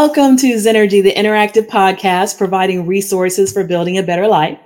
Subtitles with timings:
[0.00, 4.56] Welcome to Zennurgy, the interactive podcast providing resources for building a better life.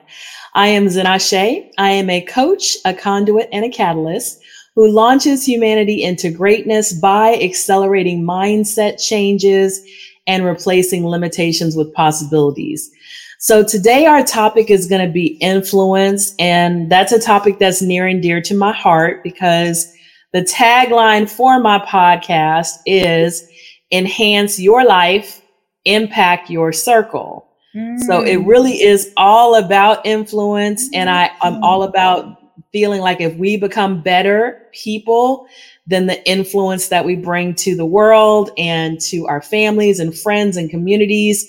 [0.52, 1.70] I am Zenashe.
[1.78, 4.42] I am a coach, a conduit, and a catalyst
[4.74, 9.82] who launches humanity into greatness by accelerating mindset changes
[10.26, 12.90] and replacing limitations with possibilities.
[13.38, 16.34] So today our topic is going to be influence.
[16.38, 19.90] And that's a topic that's near and dear to my heart because
[20.34, 23.48] the tagline for my podcast is
[23.92, 25.42] enhance your life,
[25.84, 27.48] impact your circle.
[27.74, 28.00] Mm.
[28.00, 28.46] So it mm.
[28.46, 30.88] really is all about influence.
[30.92, 32.38] And I, I'm all about
[32.72, 35.46] feeling like if we become better people,
[35.86, 40.56] then the influence that we bring to the world and to our families and friends
[40.56, 41.46] and communities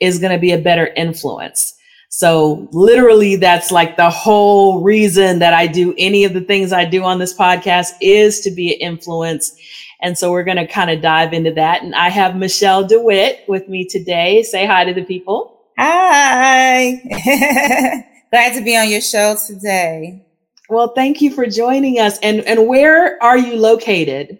[0.00, 1.74] is going to be a better influence.
[2.08, 6.84] So literally that's like the whole reason that I do any of the things I
[6.84, 9.54] do on this podcast is to be an influence
[10.00, 11.82] and so we're going to kind of dive into that.
[11.82, 14.42] And I have Michelle DeWitt with me today.
[14.42, 15.60] Say hi to the people.
[15.78, 17.00] Hi.
[18.30, 20.26] Glad to be on your show today.
[20.68, 22.18] Well, thank you for joining us.
[22.20, 24.38] And, and where are you located?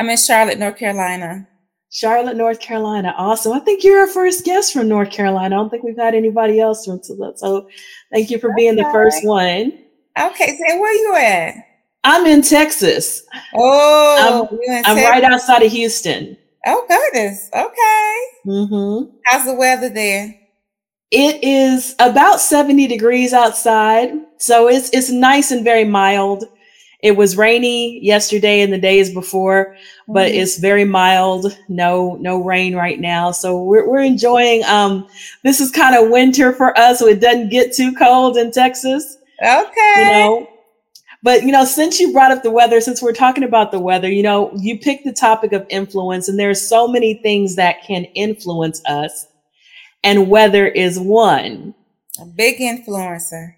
[0.00, 1.48] I'm in Charlotte, North Carolina.
[1.90, 3.14] Charlotte, North Carolina.
[3.16, 3.52] Awesome.
[3.52, 5.54] I think you're our first guest from North Carolina.
[5.54, 7.68] I don't think we've had anybody else from so, so
[8.12, 9.72] thank you for being the first one.
[10.18, 11.54] Okay, so where are you at?
[12.04, 13.24] I'm in Texas.
[13.54, 15.04] Oh, I'm, I'm Texas.
[15.04, 16.36] right outside of Houston.
[16.66, 17.48] Oh goodness.
[17.54, 18.16] Okay.
[18.46, 19.16] Mm-hmm.
[19.24, 20.34] How's the weather there?
[21.10, 26.44] It is about 70 degrees outside, so it's it's nice and very mild.
[27.02, 29.76] It was rainy yesterday and the days before,
[30.08, 30.40] but mm-hmm.
[30.40, 31.56] it's very mild.
[31.68, 34.64] No no rain right now, so we're we're enjoying.
[34.64, 35.06] Um,
[35.42, 39.18] this is kind of winter for us, so it doesn't get too cold in Texas.
[39.42, 39.94] Okay.
[39.96, 40.53] You know,
[41.24, 44.10] but you know, since you brought up the weather, since we're talking about the weather,
[44.10, 48.04] you know, you picked the topic of influence, and there's so many things that can
[48.14, 49.26] influence us,
[50.04, 51.74] and weather is one.
[52.20, 53.54] A big influencer.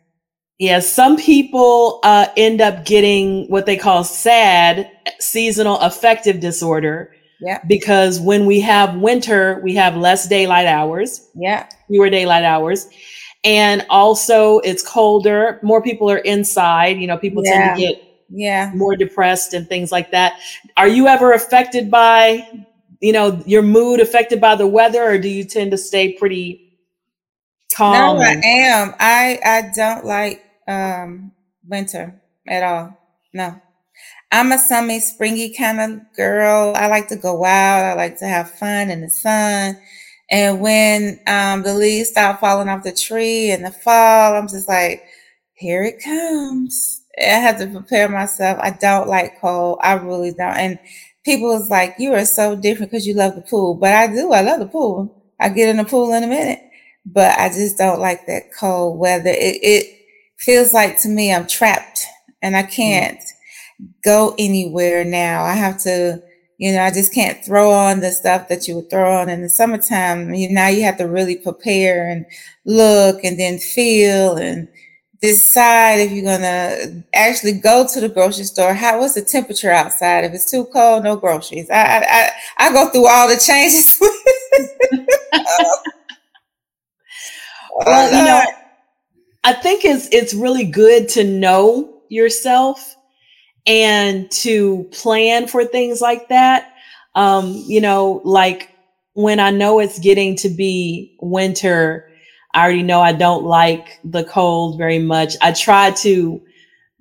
[0.60, 4.88] Yeah, some people uh, end up getting what they call SAD,
[5.18, 7.12] seasonal affective disorder.
[7.40, 7.60] Yeah.
[7.66, 11.28] Because when we have winter, we have less daylight hours.
[11.34, 11.68] Yeah.
[11.88, 12.88] Fewer daylight hours
[13.46, 17.68] and also it's colder more people are inside you know people yeah.
[17.68, 18.72] tend to get yeah.
[18.74, 20.40] more depressed and things like that.
[20.76, 22.46] Are you ever affected by
[23.00, 26.62] you know your mood affected by the weather or do you tend to stay pretty
[27.74, 28.94] calm no i am.
[28.98, 31.32] I i don't like um
[31.66, 32.98] winter at all.
[33.32, 33.60] No.
[34.32, 36.74] I'm a summer springy kind of girl.
[36.76, 37.84] I like to go out.
[37.84, 39.78] I like to have fun in the sun
[40.30, 44.68] and when um, the leaves start falling off the tree in the fall, I'm just
[44.68, 45.04] like,
[45.54, 47.02] here it comes.
[47.18, 48.58] I have to prepare myself.
[48.60, 49.78] I don't like cold.
[49.82, 50.56] I really don't.
[50.56, 50.78] And
[51.24, 53.74] people is like, you are so different because you love the pool.
[53.74, 54.32] But I do.
[54.32, 55.24] I love the pool.
[55.40, 56.60] I get in the pool in a minute.
[57.06, 59.30] But I just don't like that cold weather.
[59.30, 60.00] It, it
[60.38, 62.04] feels like to me I'm trapped
[62.42, 62.72] and I mm.
[62.72, 63.86] can't mm.
[64.04, 65.44] go anywhere now.
[65.44, 66.20] I have to
[66.58, 69.42] you know, I just can't throw on the stuff that you would throw on in
[69.42, 70.32] the summertime.
[70.32, 72.24] You now you have to really prepare and
[72.64, 74.66] look and then feel and
[75.20, 78.72] decide if you're gonna actually go to the grocery store.
[78.72, 80.24] How what's the temperature outside?
[80.24, 81.68] If it's too cold, no groceries.
[81.70, 83.98] I I I, go through all the changes.
[87.76, 88.52] well, you know, oh,
[89.44, 92.95] I think it's it's really good to know yourself
[93.66, 96.74] and to plan for things like that.
[97.14, 98.70] Um, you know, like
[99.14, 102.10] when I know it's getting to be winter,
[102.54, 105.34] I already know I don't like the cold very much.
[105.40, 106.40] I try to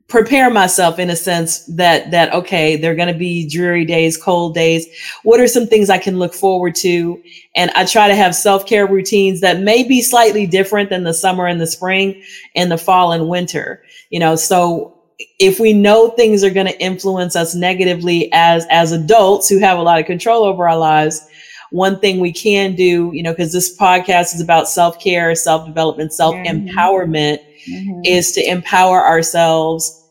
[0.08, 4.54] prepare myself in a sense that that okay they're going to be dreary days cold
[4.54, 4.86] days
[5.24, 7.20] what are some things i can look forward to
[7.56, 11.48] and i try to have self-care routines that may be slightly different than the summer
[11.48, 12.22] and the spring
[12.56, 14.95] and the fall and winter you know so
[15.40, 19.78] if we know things are going to influence us negatively as as adults who have
[19.78, 21.28] a lot of control over our lives
[21.72, 27.40] one thing we can do you know because this podcast is about self-care self-development self-empowerment
[27.70, 28.02] mm-hmm.
[28.04, 30.02] is to empower ourselves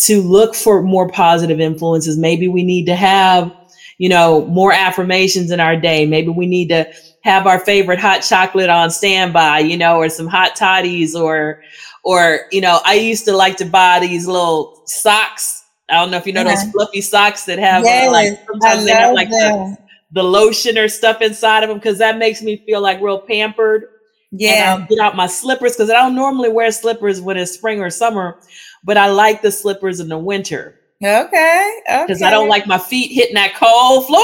[0.00, 2.16] to look for more positive influences.
[2.16, 3.54] Maybe we need to have
[3.98, 6.06] you know more affirmations in our day.
[6.06, 6.90] Maybe we need to
[7.22, 11.62] have our favorite hot chocolate on standby you know or some hot toddies or
[12.02, 15.64] or, you know, I used to like to buy these little socks.
[15.88, 18.84] I don't know if you know those fluffy socks that have yes, uh, like sometimes
[18.84, 19.76] they have like the,
[20.12, 23.86] the, lotion or stuff inside of them because that makes me feel like real pampered.
[24.30, 24.74] Yeah.
[24.74, 27.80] And I'll get out my slippers because I don't normally wear slippers when it's spring
[27.80, 28.38] or summer,
[28.84, 30.76] but I like the slippers in the winter.
[31.02, 31.80] Okay.
[31.86, 32.26] Because okay.
[32.26, 34.22] I don't like my feet hitting that cold floor.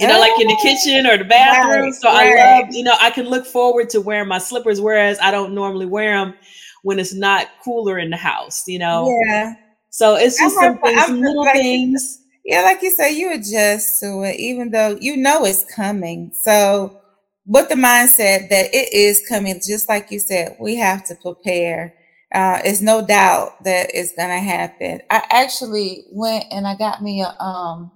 [0.00, 1.84] You know, like in the kitchen or the bathroom.
[1.84, 2.38] Right, so right.
[2.38, 5.54] I love, you know, I can look forward to wearing my slippers, whereas I don't
[5.54, 6.34] normally wear them
[6.82, 9.14] when it's not cooler in the house, you know?
[9.26, 9.54] Yeah.
[9.90, 12.22] So it's just some things, some little like, things.
[12.44, 16.30] Yeah, like you say, you adjust to it, even though you know it's coming.
[16.32, 17.00] So
[17.46, 21.94] with the mindset that it is coming, just like you said, we have to prepare.
[22.32, 25.02] Uh, it's no doubt that it's gonna happen.
[25.10, 27.90] I actually went and I got me a um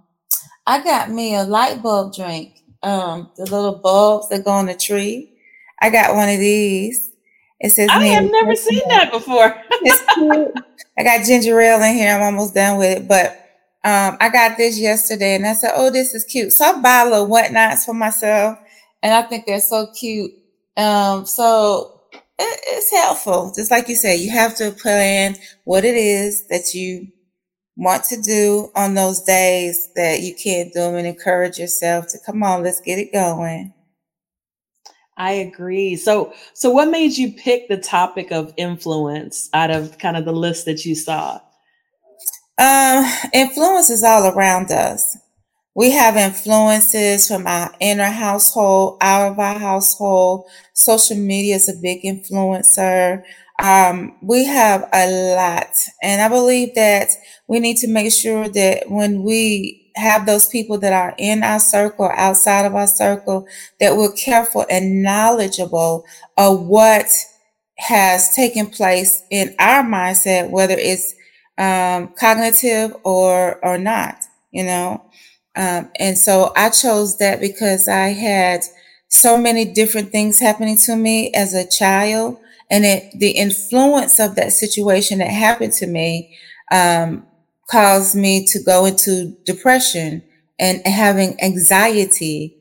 [0.66, 2.62] I got me a light bulb drink.
[2.82, 5.32] Um, the little bulbs that go on the tree.
[5.80, 7.12] I got one of these.
[7.60, 9.56] It says I have never seen that before.
[9.70, 10.52] it's cute.
[10.98, 12.14] I got ginger ale in here.
[12.14, 13.30] I'm almost done with it, but
[13.84, 17.02] um, I got this yesterday, and I said, "Oh, this is cute." So I buy
[17.02, 18.58] a little whatnots for myself,
[19.02, 20.32] and I think they're so cute.
[20.76, 23.52] Um, so it, it's helpful.
[23.54, 27.08] Just like you said, you have to plan what it is that you
[27.76, 32.18] want to do on those days that you can't do them and encourage yourself to
[32.24, 33.72] come on, let's get it going.
[35.16, 35.96] I agree.
[35.96, 40.32] So so what made you pick the topic of influence out of kind of the
[40.32, 41.40] list that you saw?
[42.58, 45.16] Um, influence is all around us.
[45.76, 50.48] We have influences from our inner household, out of our household.
[50.72, 53.24] Social media is a big influencer.
[53.62, 55.76] Um, we have a lot.
[56.02, 57.10] And I believe that
[57.46, 61.60] we need to make sure that when we have those people that are in our
[61.60, 63.46] circle, outside of our circle,
[63.78, 66.04] that we're careful and knowledgeable
[66.36, 67.06] of what
[67.78, 71.14] has taken place in our mindset, whether it's
[71.58, 74.16] um, cognitive or or not,
[74.50, 75.02] you know.
[75.56, 78.62] Um, and so I chose that because I had
[79.08, 82.38] so many different things happening to me as a child,
[82.74, 86.36] and it the influence of that situation that happened to me
[86.72, 87.24] um,
[87.70, 90.24] caused me to go into depression
[90.58, 92.56] and having anxiety.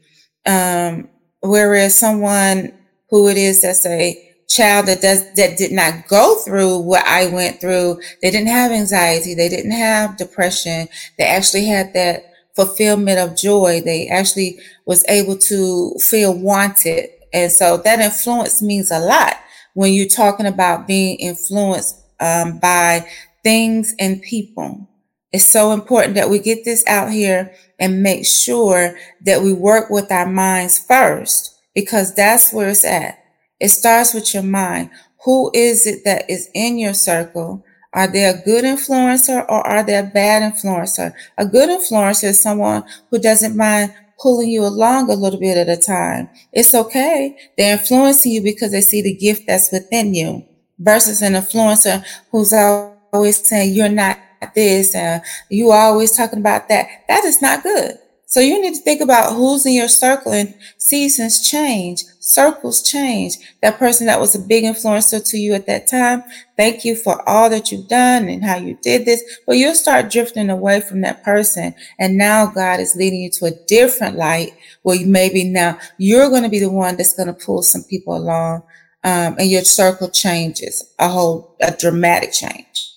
[0.45, 1.09] Um,
[1.41, 2.73] whereas someone
[3.09, 7.25] who it is that's a child that does that did not go through what I
[7.29, 13.17] went through, they didn't have anxiety, they didn't have depression, they actually had that fulfillment
[13.17, 13.81] of joy.
[13.81, 17.09] They actually was able to feel wanted.
[17.33, 19.37] And so that influence means a lot
[19.73, 23.07] when you're talking about being influenced um, by
[23.43, 24.87] things and people.
[25.31, 29.89] It's so important that we get this out here and make sure that we work
[29.89, 33.17] with our minds first because that's where it's at.
[33.59, 34.91] It starts with your mind.
[35.25, 37.65] Who is it that is in your circle?
[37.93, 41.13] Are they a good influencer or are they a bad influencer?
[41.37, 45.69] A good influencer is someone who doesn't mind pulling you along a little bit at
[45.69, 46.29] a time.
[46.51, 47.37] It's okay.
[47.57, 50.45] They're influencing you because they see the gift that's within you
[50.79, 54.19] versus an influencer who's always saying you're not
[54.55, 56.87] this and you always talking about that.
[57.07, 57.97] That is not good.
[58.25, 63.35] So you need to think about who's in your circle and seasons change, circles change.
[63.61, 66.23] That person that was a big influencer to you at that time,
[66.55, 69.21] thank you for all that you've done and how you did this.
[69.45, 71.75] But you'll start drifting away from that person.
[71.99, 74.53] And now God is leading you to a different light
[74.83, 78.15] where maybe now you're going to be the one that's going to pull some people
[78.15, 78.63] along.
[79.03, 82.89] Um, and your circle changes a whole, a dramatic change.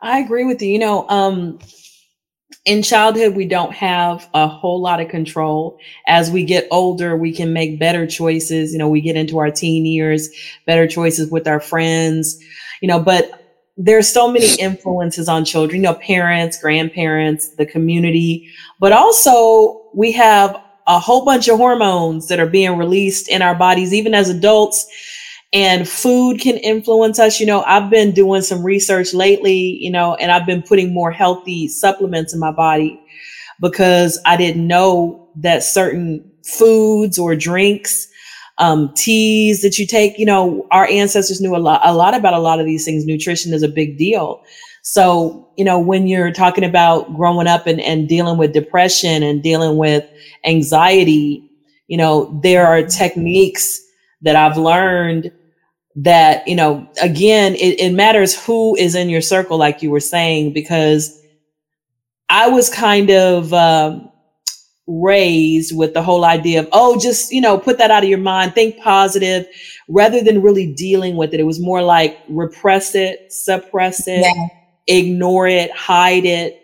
[0.00, 0.70] I agree with you.
[0.70, 1.58] You know, um,
[2.66, 5.78] in childhood, we don't have a whole lot of control.
[6.08, 8.72] As we get older, we can make better choices.
[8.72, 10.28] You know, we get into our teen years,
[10.66, 12.36] better choices with our friends,
[12.82, 13.42] you know, but
[13.76, 20.10] there's so many influences on children, you know, parents, grandparents, the community, but also we
[20.12, 24.28] have a whole bunch of hormones that are being released in our bodies, even as
[24.28, 24.86] adults
[25.52, 27.40] and food can influence us.
[27.40, 31.10] You know, I've been doing some research lately, you know, and I've been putting more
[31.10, 33.00] healthy supplements in my body
[33.60, 38.08] because I didn't know that certain foods or drinks,
[38.58, 42.34] um, teas that you take, you know, our ancestors knew a lot, a lot about
[42.34, 43.04] a lot of these things.
[43.04, 44.42] Nutrition is a big deal.
[44.82, 49.42] So, you know, when you're talking about growing up and, and dealing with depression and
[49.42, 50.08] dealing with
[50.44, 51.50] anxiety,
[51.88, 53.80] you know, there are techniques
[54.22, 55.32] that I've learned
[55.96, 60.00] that, you know, again, it, it matters who is in your circle, like you were
[60.00, 61.20] saying, because
[62.28, 64.10] I was kind of um,
[64.86, 68.18] raised with the whole idea of, oh, just, you know, put that out of your
[68.18, 69.46] mind, think positive,
[69.88, 71.40] rather than really dealing with it.
[71.40, 74.46] It was more like repress it, suppress it, yeah.
[74.86, 76.62] ignore it, hide it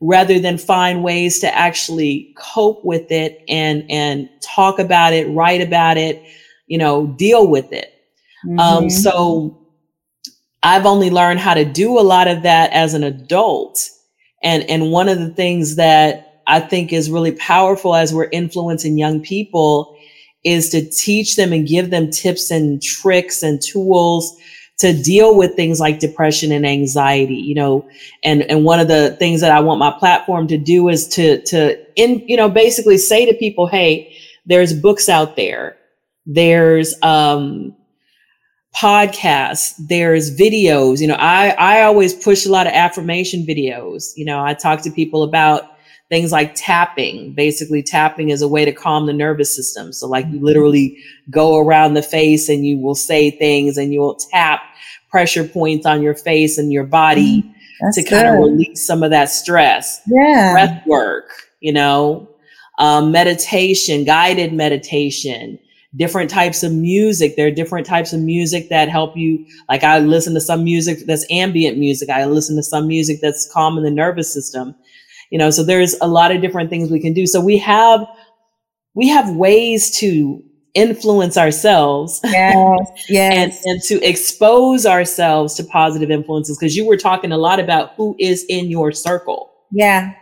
[0.00, 5.62] rather than find ways to actually cope with it and and talk about it write
[5.62, 6.22] about it
[6.66, 7.93] you know, deal with it.
[8.44, 8.60] Um, mm-hmm.
[8.60, 9.58] Um, so
[10.62, 13.88] I've only learned how to do a lot of that as an adult.
[14.42, 18.98] And, and one of the things that I think is really powerful as we're influencing
[18.98, 19.96] young people
[20.44, 24.36] is to teach them and give them tips and tricks and tools
[24.78, 27.88] to deal with things like depression and anxiety you know
[28.24, 31.40] and and one of the things that i want my platform to do is to
[31.42, 34.12] to in you know basically say to people hey
[34.46, 35.76] there's books out there
[36.26, 37.74] there's um
[38.76, 44.24] podcasts there's videos you know i i always push a lot of affirmation videos you
[44.24, 45.74] know i talk to people about
[46.08, 47.32] things like tapping.
[47.32, 49.92] Basically, tapping is a way to calm the nervous system.
[49.92, 50.44] So, like, you mm-hmm.
[50.44, 50.98] literally
[51.30, 54.62] go around the face and you will say things and you will tap
[55.10, 59.02] pressure points on your face and your body mm, That's to kind of release some
[59.02, 60.00] of that stress.
[60.06, 60.52] Yeah.
[60.52, 62.28] Breath work, you know,
[62.78, 65.58] um, meditation, guided meditation
[65.96, 67.36] different types of music.
[67.36, 69.44] There are different types of music that help you.
[69.68, 72.10] Like I listen to some music that's ambient music.
[72.10, 74.74] I listen to some music that's calming the nervous system
[75.34, 78.06] you know so there's a lot of different things we can do so we have
[78.94, 80.40] we have ways to
[80.74, 83.62] influence ourselves yes, yes.
[83.66, 87.94] and, and to expose ourselves to positive influences because you were talking a lot about
[87.96, 90.12] who is in your circle yeah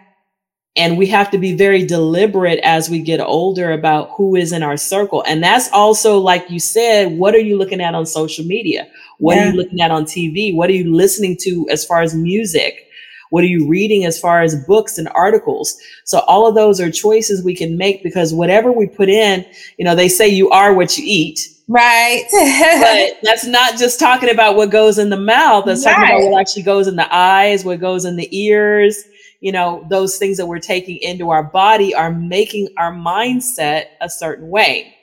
[0.75, 4.63] and we have to be very deliberate as we get older about who is in
[4.63, 8.45] our circle and that's also like you said what are you looking at on social
[8.45, 8.89] media
[9.19, 9.43] what yeah.
[9.43, 12.89] are you looking at on tv what are you listening to as far as music
[13.33, 15.79] what are you reading as far as books and articles?
[16.05, 19.47] So all of those are choices we can make because whatever we put in,
[19.79, 21.41] you know, they say you are what you eat.
[21.69, 22.25] Right.
[22.31, 25.65] but that's not just talking about what goes in the mouth.
[25.65, 25.95] That's right.
[25.95, 29.03] talking about what actually goes in the eyes, what goes in the ears.
[29.41, 34.09] You know, those things that we're taking into our body are making our mindset a
[34.09, 34.95] certain way.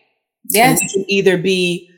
[0.50, 0.80] Yes.
[0.80, 1.89] And we can either be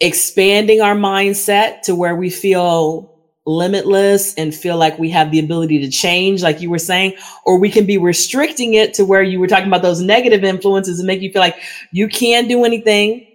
[0.00, 3.14] expanding our mindset to where we feel
[3.46, 7.14] limitless and feel like we have the ability to change, like you were saying,
[7.44, 11.00] or we can be restricting it to where you were talking about those negative influences
[11.00, 11.56] and make you feel like
[11.90, 13.26] you can't do anything.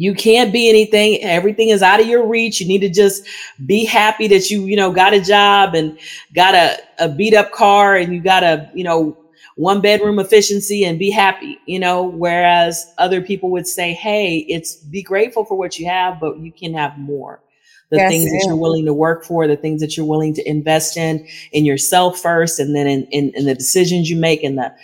[0.00, 1.22] You can't be anything.
[1.22, 2.58] Everything is out of your reach.
[2.58, 3.22] You need to just
[3.66, 5.98] be happy that you, you know, got a job and
[6.34, 9.14] got a, a beat up car and you got a, you know,
[9.56, 14.76] one bedroom efficiency and be happy, you know, whereas other people would say, Hey, it's
[14.76, 17.42] be grateful for what you have, but you can have more
[17.90, 20.48] the yes, things that you're willing to work for, the things that you're willing to
[20.48, 24.56] invest in, in yourself first, and then in, in, in the decisions you make and
[24.56, 24.74] the,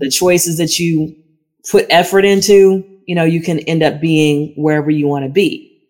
[0.00, 1.14] the choices that you
[1.70, 5.80] put effort into, you know, you can end up being wherever you want to be.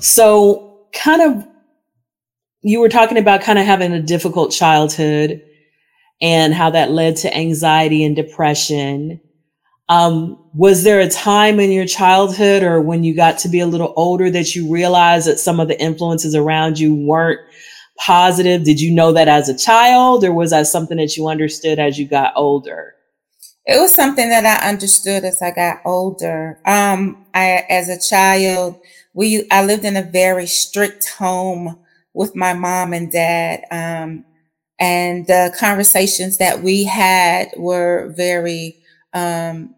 [0.00, 1.46] So kind of,
[2.62, 5.42] you were talking about kind of having a difficult childhood
[6.20, 9.20] and how that led to anxiety and depression.
[9.88, 13.66] Um, was there a time in your childhood or when you got to be a
[13.66, 17.40] little older that you realized that some of the influences around you weren't
[17.98, 18.64] positive?
[18.64, 21.98] Did you know that as a child or was that something that you understood as
[21.98, 22.93] you got older?
[23.66, 26.58] It was something that I understood as I got older.
[26.66, 28.78] Um, I, as a child,
[29.14, 31.78] we, I lived in a very strict home
[32.12, 33.62] with my mom and dad.
[33.70, 34.24] Um,
[34.78, 38.76] and the conversations that we had were very,
[39.14, 39.74] um,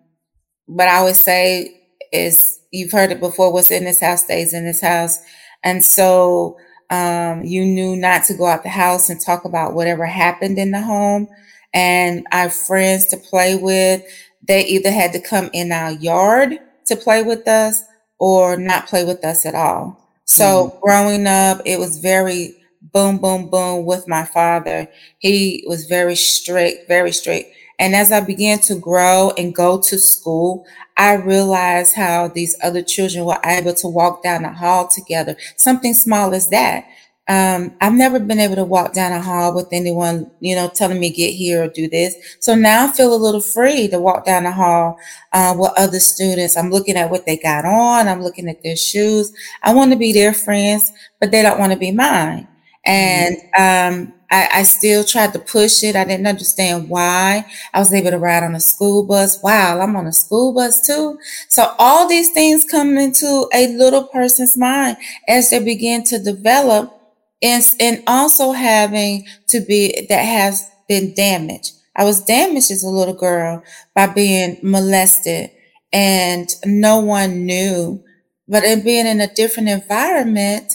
[0.66, 1.80] but I always say
[2.12, 5.20] is you've heard it before, what's in this house stays in this house.
[5.62, 6.56] And so
[6.90, 10.72] um, you knew not to go out the house and talk about whatever happened in
[10.72, 11.28] the home.
[11.76, 14.02] And our friends to play with,
[14.48, 17.84] they either had to come in our yard to play with us
[18.18, 20.02] or not play with us at all.
[20.24, 20.80] So mm-hmm.
[20.80, 24.88] growing up, it was very boom, boom, boom with my father.
[25.18, 27.54] He was very strict, very strict.
[27.78, 30.64] And as I began to grow and go to school,
[30.96, 35.36] I realized how these other children were able to walk down the hall together.
[35.56, 36.86] Something small as that.
[37.28, 41.00] Um, I've never been able to walk down a hall with anyone, you know, telling
[41.00, 42.14] me get here or do this.
[42.38, 44.98] So now I feel a little free to walk down the hall
[45.32, 46.56] uh, with other students.
[46.56, 48.06] I'm looking at what they got on.
[48.06, 49.32] I'm looking at their shoes.
[49.62, 52.46] I want to be their friends, but they don't want to be mine.
[52.84, 55.96] And um, I, I, still tried to push it.
[55.96, 57.44] I didn't understand why.
[57.74, 59.42] I was able to ride on a school bus.
[59.42, 61.18] Wow, I'm on a school bus too.
[61.48, 66.95] So all these things come into a little person's mind as they begin to develop
[67.42, 71.72] and, and also having to be that has been damaged.
[71.96, 73.62] I was damaged as a little girl
[73.94, 75.50] by being molested
[75.92, 78.02] and no one knew.
[78.48, 80.72] But in being in a different environment,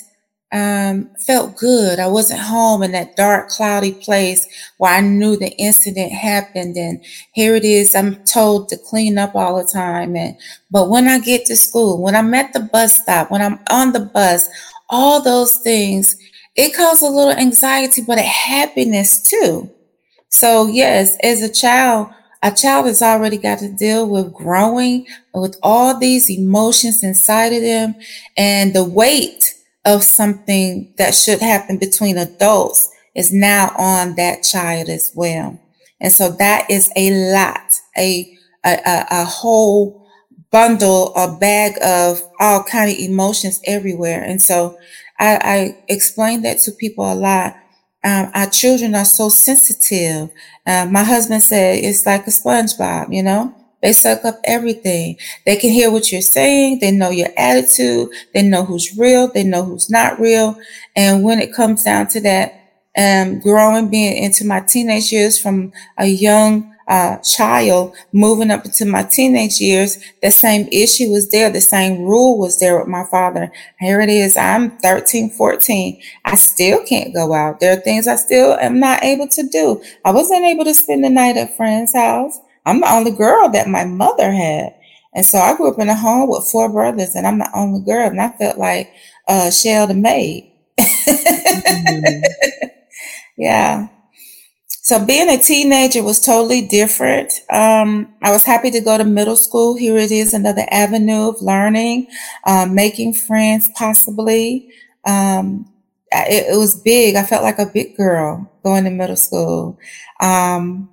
[0.51, 1.99] um, felt good.
[1.99, 6.75] I wasn't home in that dark, cloudy place where I knew the incident happened.
[6.75, 7.03] And
[7.33, 7.95] here it is.
[7.95, 10.15] I'm told to clean up all the time.
[10.15, 10.37] And,
[10.69, 13.93] but when I get to school, when I'm at the bus stop, when I'm on
[13.93, 14.49] the bus,
[14.89, 16.17] all those things,
[16.55, 19.69] it caused a little anxiety, but a happiness too.
[20.29, 22.09] So, yes, as a child,
[22.43, 27.61] a child has already got to deal with growing with all these emotions inside of
[27.61, 27.95] them
[28.37, 29.53] and the weight
[29.85, 35.59] of something that should happen between adults is now on that child as well.
[35.99, 40.07] And so that is a lot, a, a, a whole
[40.51, 44.23] bundle or bag of all kind of emotions everywhere.
[44.23, 44.77] And so
[45.21, 47.55] I, I explain that to people a lot.
[48.03, 50.31] Um, our children are so sensitive.
[50.65, 55.17] Uh, my husband said it's like a SpongeBob, you know, they suck up everything.
[55.45, 56.79] They can hear what you're saying.
[56.79, 58.09] They know your attitude.
[58.33, 59.31] They know who's real.
[59.31, 60.55] They know who's not real.
[60.95, 62.57] And when it comes down to that,
[62.97, 68.85] um, growing, being into my teenage years from a young uh, child moving up into
[68.85, 71.49] my teenage years, the same issue was there.
[71.49, 73.49] The same rule was there with my father.
[73.79, 74.35] Here it is.
[74.35, 76.01] I'm 13, 14.
[76.25, 77.61] I still can't go out.
[77.61, 79.81] There are things I still am not able to do.
[80.03, 82.37] I wasn't able to spend the night at friend's house.
[82.65, 84.75] I'm the only girl that my mother had.
[85.15, 87.85] And so I grew up in a home with four brothers and I'm the only
[87.85, 88.09] girl.
[88.09, 88.91] And I felt like
[89.29, 90.51] uh, Shell the maid.
[90.79, 92.21] mm-hmm.
[93.37, 93.87] Yeah.
[94.83, 97.31] So being a teenager was totally different.
[97.51, 99.77] Um, I was happy to go to middle school.
[99.77, 102.07] Here it is, another avenue of learning,
[102.47, 104.71] um, making friends, possibly.
[105.05, 105.71] Um,
[106.11, 107.15] it, it, was big.
[107.15, 109.77] I felt like a big girl going to middle school.
[110.19, 110.89] Um,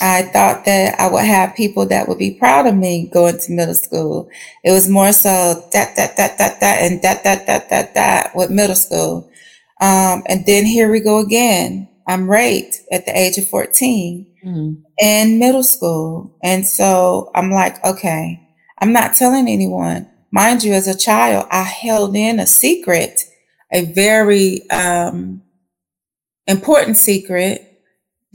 [0.00, 3.52] I thought that I would have people that would be proud of me going to
[3.52, 4.30] middle school.
[4.62, 8.36] It was more so that, that, that, that, that, and that, that, that, that, that
[8.36, 9.28] with middle school.
[9.80, 11.88] Um, and then here we go again.
[12.06, 14.82] I'm raped at the age of 14 mm-hmm.
[15.00, 16.36] in middle school.
[16.42, 18.40] And so I'm like, okay,
[18.78, 20.08] I'm not telling anyone.
[20.30, 23.22] Mind you, as a child, I held in a secret,
[23.72, 25.42] a very um,
[26.46, 27.82] important secret,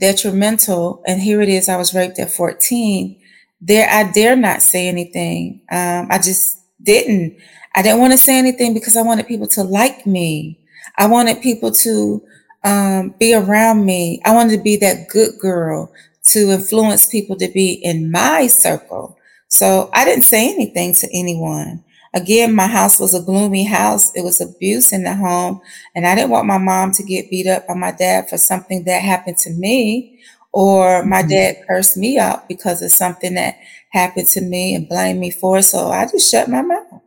[0.00, 1.02] detrimental.
[1.06, 1.68] And here it is.
[1.68, 3.20] I was raped at 14.
[3.60, 5.62] There, I dare not say anything.
[5.70, 7.38] Um, I just didn't.
[7.74, 10.58] I didn't want to say anything because I wanted people to like me.
[10.98, 12.22] I wanted people to
[12.64, 14.20] um, be around me.
[14.24, 15.92] I wanted to be that good girl
[16.24, 19.16] to influence people to be in my circle.
[19.48, 21.84] So I didn't say anything to anyone.
[22.14, 24.14] Again, my house was a gloomy house.
[24.14, 25.60] It was abuse in the home.
[25.94, 28.84] And I didn't want my mom to get beat up by my dad for something
[28.84, 30.20] that happened to me
[30.52, 31.30] or my mm-hmm.
[31.30, 33.56] dad cursed me out because of something that
[33.90, 35.62] happened to me and blamed me for it.
[35.64, 37.02] So I just shut my mouth.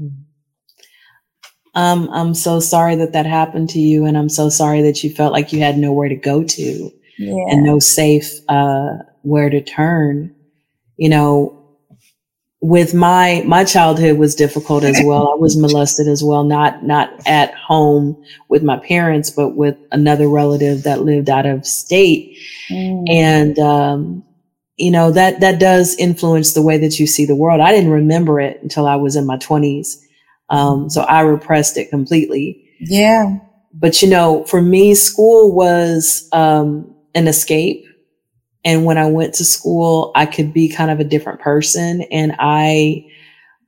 [0.00, 0.22] Mm-hmm.
[1.74, 5.10] Um, I'm so sorry that that happened to you, and I'm so sorry that you
[5.10, 7.44] felt like you had nowhere to go to yeah.
[7.48, 10.34] and no safe uh, where to turn.
[10.96, 11.58] You know,
[12.60, 15.32] with my my childhood was difficult as well.
[15.32, 20.28] I was molested as well, not not at home with my parents, but with another
[20.28, 22.38] relative that lived out of state,
[22.70, 23.04] mm.
[23.08, 24.22] and um,
[24.76, 27.62] you know that that does influence the way that you see the world.
[27.62, 30.06] I didn't remember it until I was in my twenties
[30.50, 32.68] um, so I repressed it completely.
[32.80, 33.38] Yeah.
[33.72, 37.86] But you know, for me, school was um, an escape.
[38.64, 42.02] And when I went to school, I could be kind of a different person.
[42.12, 43.06] And I,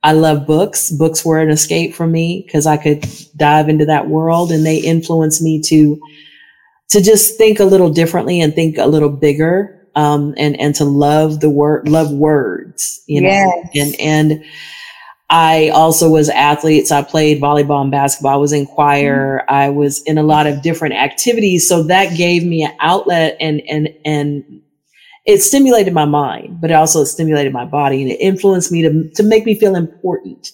[0.03, 0.91] I love books.
[0.91, 4.77] Books were an escape for me because I could dive into that world and they
[4.77, 5.99] influenced me to,
[6.89, 9.71] to just think a little differently and think a little bigger.
[9.95, 13.29] Um, and, and to love the word, love words, you know,
[13.73, 13.95] yes.
[13.97, 14.45] and, and,
[15.29, 16.91] I also was athletes.
[16.91, 18.33] I played volleyball and basketball.
[18.33, 19.39] I was in choir.
[19.39, 19.53] Mm-hmm.
[19.53, 21.67] I was in a lot of different activities.
[21.67, 24.61] So that gave me an outlet and, and, and
[25.25, 29.09] it stimulated my mind, but it also stimulated my body and it influenced me to,
[29.15, 30.51] to make me feel important.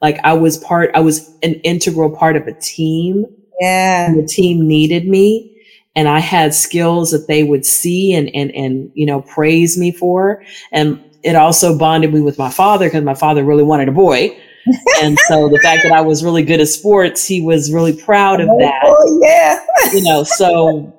[0.00, 3.26] Like I was part, I was an integral part of a team.
[3.60, 4.12] Yeah.
[4.12, 5.54] the team needed me
[5.94, 9.92] and I had skills that they would see and, and, and, you know, praise me
[9.92, 10.42] for.
[10.72, 14.38] And it also bonded me with my father because my father really wanted a boy.
[15.02, 18.40] and so the fact that I was really good at sports, he was really proud
[18.40, 18.80] of that.
[18.84, 19.64] Oh yeah.
[19.92, 20.94] you know, so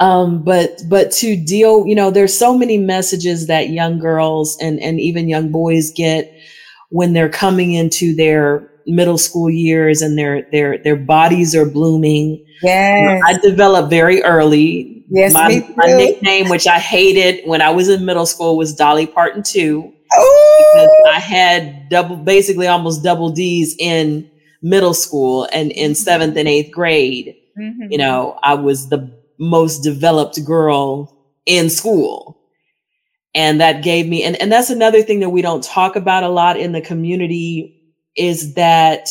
[0.00, 4.80] um but but to deal, you know, there's so many messages that young girls and
[4.80, 6.34] and even young boys get
[6.90, 12.44] when they're coming into their middle school years and their their their bodies are blooming.
[12.62, 13.20] Yeah.
[13.26, 18.06] I developed very early Yes, my, my, nickname, which I hated when I was in
[18.06, 19.92] middle school, was Dolly Parton 2.
[20.14, 20.72] Oh.
[20.72, 24.30] Because I had double, basically almost double D's in
[24.62, 25.94] middle school and in mm-hmm.
[25.96, 27.36] seventh and eighth grade.
[27.60, 27.92] Mm-hmm.
[27.92, 31.14] You know, I was the most developed girl
[31.44, 32.38] in school.
[33.34, 36.28] And that gave me, and, and that's another thing that we don't talk about a
[36.28, 37.81] lot in the community
[38.16, 39.08] is that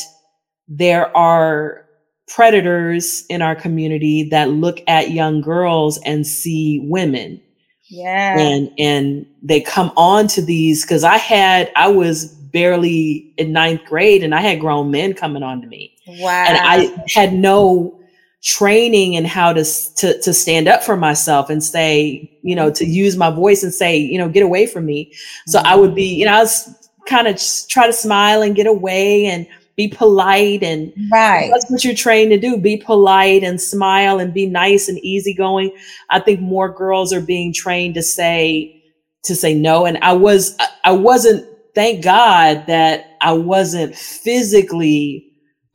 [0.67, 1.85] there are
[2.27, 7.41] predators in our community that look at young girls and see women.
[7.89, 8.39] Yeah.
[8.39, 13.83] and and they come on to these because i had i was barely in ninth
[13.83, 15.93] grade and i had grown men coming on to me.
[16.07, 16.45] Wow.
[16.47, 17.99] and i had no
[18.41, 19.65] training in how to,
[19.97, 22.75] to to stand up for myself and say you know mm-hmm.
[22.75, 25.13] to use my voice and say you know get away from me.
[25.47, 25.81] So i mm-hmm.
[25.81, 26.80] would be you know i was
[27.11, 29.45] kind of try to smile and get away and
[29.77, 31.49] be polite and right.
[31.51, 35.71] that's what you're trained to do be polite and smile and be nice and easygoing
[36.09, 38.81] i think more girls are being trained to say
[39.23, 45.25] to say no and i was I- wasn't thank god that i wasn't physically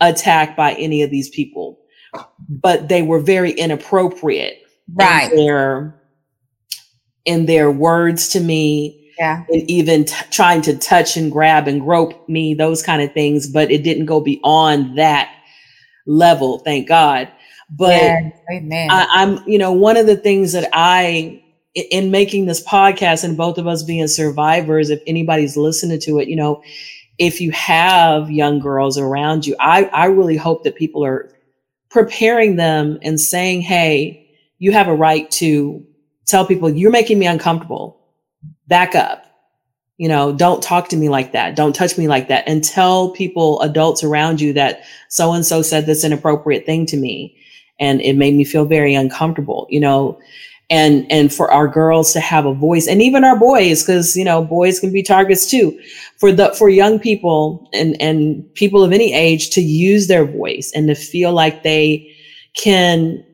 [0.01, 1.79] attacked by any of these people
[2.49, 4.59] but they were very inappropriate
[4.94, 5.31] Right.
[5.33, 6.01] in their
[7.25, 9.44] in their words to me Yeah.
[9.48, 13.46] and even t- trying to touch and grab and grope me, those kind of things.
[13.48, 15.33] But it didn't go beyond that
[16.07, 17.29] level, thank God.
[17.70, 18.00] But.
[18.00, 18.33] Amen.
[18.90, 21.42] I, I'm, you know, one of the things that I,
[21.76, 26.18] i- in making this podcast and both of us being survivors, if anybody's listening to
[26.20, 26.62] it, you know,
[27.18, 31.33] if you have young girls around you, I, I really hope that people are
[31.88, 35.85] preparing them and saying, hey, you have a right to
[36.26, 37.98] tell people you're making me uncomfortable.
[38.68, 39.24] Back up.
[39.98, 41.57] You know, don't talk to me like that.
[41.57, 42.44] Don't touch me like that.
[42.46, 46.96] And tell people, adults around you, that so and so said this inappropriate thing to
[46.96, 47.35] me.
[47.81, 50.18] And it made me feel very uncomfortable, you know,
[50.68, 54.24] and, and for our girls to have a voice and even our boys, because, you
[54.24, 55.79] know, boys can be targets too
[56.18, 60.72] for the, for young people and, and people of any age to use their voice
[60.74, 62.12] and to feel like they
[62.57, 63.24] can,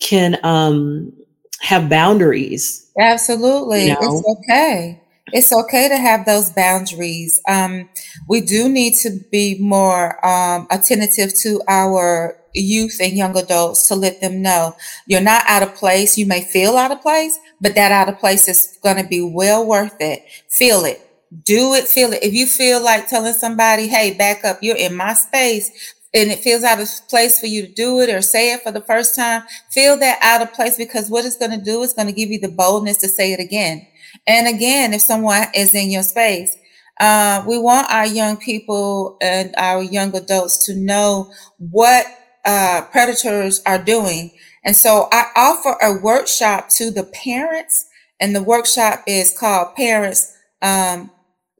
[0.00, 1.12] can, um,
[1.60, 2.90] have boundaries.
[2.98, 3.88] Absolutely.
[3.88, 3.98] You know?
[4.00, 5.00] It's okay.
[5.32, 7.40] It's okay to have those boundaries.
[7.46, 7.88] Um,
[8.28, 13.94] we do need to be more um, attentive to our youth and young adults to
[13.94, 14.74] let them know
[15.06, 16.18] you're not out of place.
[16.18, 19.22] You may feel out of place, but that out of place is going to be
[19.22, 20.24] well worth it.
[20.48, 21.06] Feel it.
[21.44, 22.24] Do it, feel it.
[22.24, 26.40] If you feel like telling somebody, hey, back up, you're in my space, and it
[26.40, 29.14] feels out of place for you to do it or say it for the first
[29.14, 32.12] time, feel that out of place because what it's going to do is going to
[32.14, 33.86] give you the boldness to say it again.
[34.26, 36.56] And again, if someone is in your space,
[37.00, 42.06] uh, we want our young people and our young adults to know what
[42.44, 44.32] uh, predators are doing.
[44.64, 47.86] And so I offer a workshop to the parents,
[48.20, 51.10] and the workshop is called Parents um,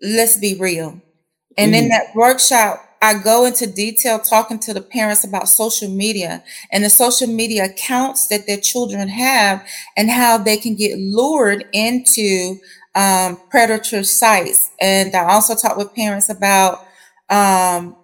[0.02, 1.00] Let's Be Real.
[1.56, 1.88] And in Mhm.
[1.90, 6.90] that workshop, I go into detail talking to the parents about social media and the
[6.90, 12.58] social media accounts that their children have and how they can get lured into
[12.94, 14.70] um, predator sites.
[14.80, 16.86] And I also talk with parents about
[17.30, 17.96] um,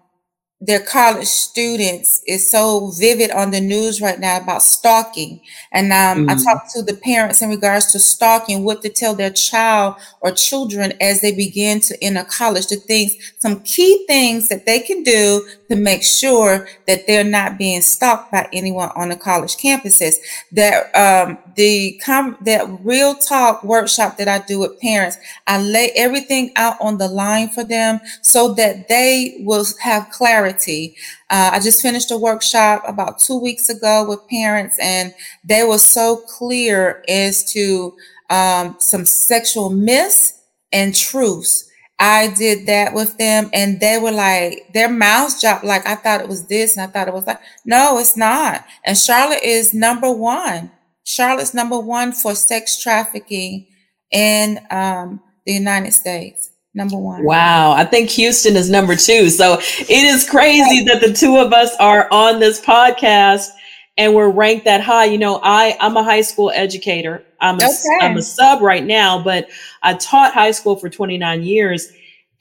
[0.59, 5.38] their college students is so vivid on the news right now about stalking.
[5.71, 6.45] And um, I Mhm.
[6.45, 10.95] talk to the parents in regards to stalking, what to tell their child or children
[10.99, 15.47] as they begin to enter college, the things, some key things that they can do
[15.69, 20.14] to make sure that they're not being stalked by anyone on the college campuses.
[20.53, 25.90] That um, the com- that real talk workshop that I do with parents, I lay
[25.97, 30.46] everything out on the line for them so that they will have clarity.
[30.53, 35.79] Uh, I just finished a workshop about two weeks ago with parents, and they were
[35.79, 37.97] so clear as to
[38.31, 40.41] um, some sexual myths
[40.73, 41.71] and truths.
[41.99, 45.65] I did that with them, and they were like, their mouths dropped.
[45.65, 47.43] Like I thought it was this, and I thought it was that.
[47.65, 48.65] No, it's not.
[48.85, 50.71] And Charlotte is number one.
[51.05, 53.67] Charlotte's number one for sex trafficking
[54.11, 56.51] in um, the United States.
[56.77, 57.25] Number one.
[57.25, 57.73] Wow.
[57.73, 59.31] I think Houston is number two.
[59.31, 63.49] So it is crazy that the two of us are on this podcast
[63.97, 65.07] and we're ranked that high.
[65.07, 67.25] You know, I, I'm a high school educator.
[67.41, 67.99] I'm a, Okay.
[68.07, 69.49] I'm a sub right now, but
[69.83, 71.91] I taught high school for 29 years.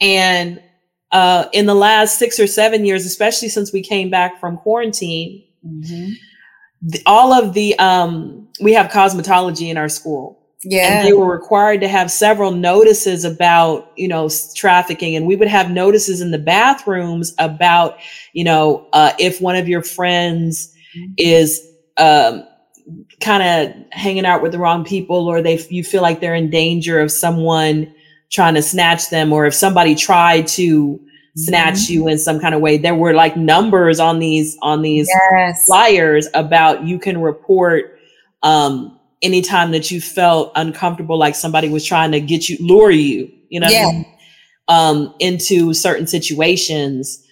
[0.02, 0.62] And
[1.14, 5.44] uh, in the last six or seven years, especially since we came back from quarantine,
[5.66, 6.12] Mhm.
[6.82, 11.00] the, all of the, um, we have cosmetology in our school Yeah.
[11.00, 15.48] and they were required to have several notices about you know trafficking and we would
[15.48, 17.98] have notices in the bathrooms about
[18.34, 20.74] you know uh, if one of your friends
[21.18, 21.62] is
[21.98, 22.46] um,
[23.22, 26.50] kind of hanging out with the wrong people or they you feel like they're in
[26.50, 27.94] danger of someone
[28.32, 31.00] trying to snatch them or if somebody tried to
[31.38, 35.08] snatch you in some kind of way there were like numbers on these on these
[35.34, 35.66] Yes.
[35.66, 38.00] flyers about you can report
[38.42, 43.32] um anytime that you felt uncomfortable like somebody was trying to get you lure you
[43.50, 44.06] you know what I mean?
[44.68, 47.24] um into certain situations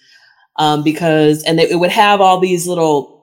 [0.56, 3.14] um because and it, it would have all these little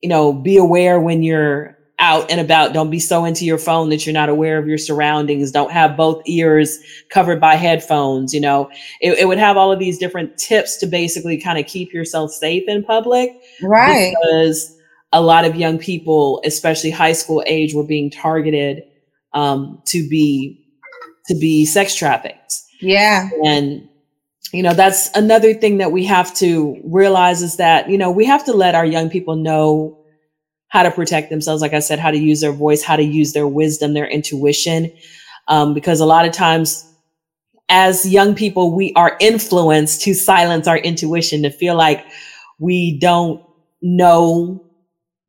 [0.00, 2.72] you know, be aware when you're out and about.
[2.72, 5.50] Don't be so into your phone that you're not aware of your surroundings.
[5.50, 6.78] Don't have both ears
[7.10, 8.32] covered by headphones.
[8.32, 11.66] You know, it, it would have all of these different tips to basically kind of
[11.66, 13.30] keep yourself safe in public.
[13.62, 14.14] Right.
[14.22, 14.74] Because
[15.12, 18.82] a lot of young people, especially high school age, were being targeted
[19.32, 20.56] um, to be
[21.26, 22.54] to be sex trafficked.
[22.80, 23.28] Yeah.
[23.44, 23.88] And
[24.52, 28.24] you know, that's another thing that we have to realize is that, you know, we
[28.24, 29.96] have to let our young people know
[30.68, 31.62] how to protect themselves.
[31.62, 34.92] Like I said, how to use their voice, how to use their wisdom, their intuition.
[35.46, 36.84] Um, because a lot of times
[37.68, 42.04] as young people, we are influenced to silence our intuition, to feel like
[42.58, 43.40] we don't
[43.80, 44.64] know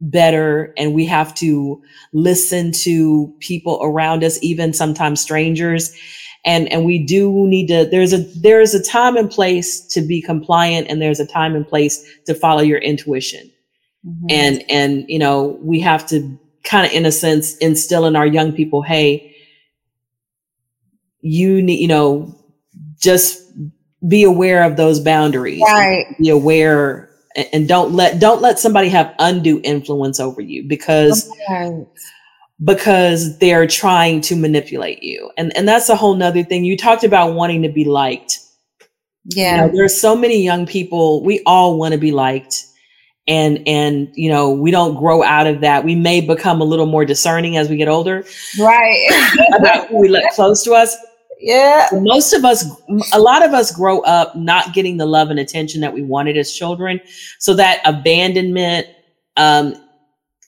[0.02, 5.96] better and we have to listen to people around us, even sometimes strangers.
[6.44, 10.22] And, and we do need to, there's a, there's a time and place to be
[10.22, 13.52] compliant and there's a time and place to follow your intuition.
[14.04, 14.26] Mm-hmm.
[14.30, 18.26] And, and, you know, we have to kind of, in a sense, instill in our
[18.26, 19.36] young people, hey,
[21.22, 22.36] you need, you know,
[22.98, 23.40] just
[24.08, 25.62] be aware of those boundaries.
[25.62, 26.08] Right.
[26.18, 27.11] Be aware
[27.54, 31.86] and don't let don't let somebody have undue influence over you because right.
[32.64, 35.32] because they're trying to manipulate you.
[35.38, 36.66] And and that's a whole nother thing.
[36.66, 38.40] You talked about wanting to be liked.
[39.26, 39.52] Yeah.
[39.56, 42.66] You know, there's so many young people, we all want to be liked
[43.28, 46.88] and and you know we don't grow out of that we may become a little
[46.88, 48.26] more discerning as we get older
[48.60, 50.98] right about who we let close to us
[51.42, 52.66] yeah most of us
[53.14, 56.38] a lot of us grow up not getting the love and attention that we wanted
[56.38, 57.00] as children
[57.40, 58.88] so that abandonment
[59.38, 59.74] um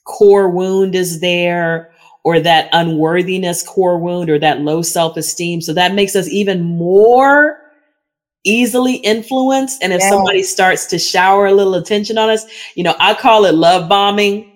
[0.04, 1.90] core wound is there
[2.24, 7.60] or that unworthiness core wound or that low self-esteem so that makes us even more
[8.44, 9.82] easily influenced.
[9.82, 10.10] And if yeah.
[10.10, 13.88] somebody starts to shower a little attention on us, you know, I call it love
[13.88, 14.52] bombing.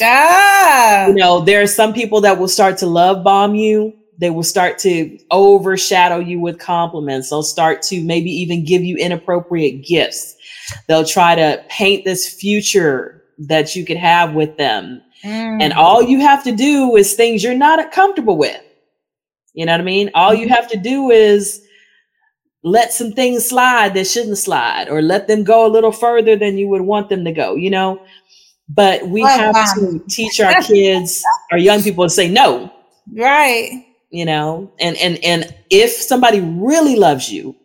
[0.00, 1.08] Ah.
[1.08, 3.92] You know, there are some people that will start to love bomb you.
[4.22, 7.28] They will start to overshadow you with compliments.
[7.28, 10.36] They'll start to maybe even give you inappropriate gifts.
[10.86, 15.02] They'll try to paint this future that you could have with them.
[15.24, 15.60] Mm.
[15.60, 18.60] And all you have to do is things you're not comfortable with.
[19.54, 20.12] You know what I mean?
[20.14, 20.54] All you mm-hmm.
[20.54, 21.60] have to do is
[22.62, 26.58] let some things slide that shouldn't slide or let them go a little further than
[26.58, 28.00] you would want them to go, you know?
[28.68, 29.66] But we oh, have wow.
[29.80, 32.72] to teach our kids, our young people to say no.
[33.14, 33.84] Right.
[34.12, 37.56] You know, and and and if somebody really loves you,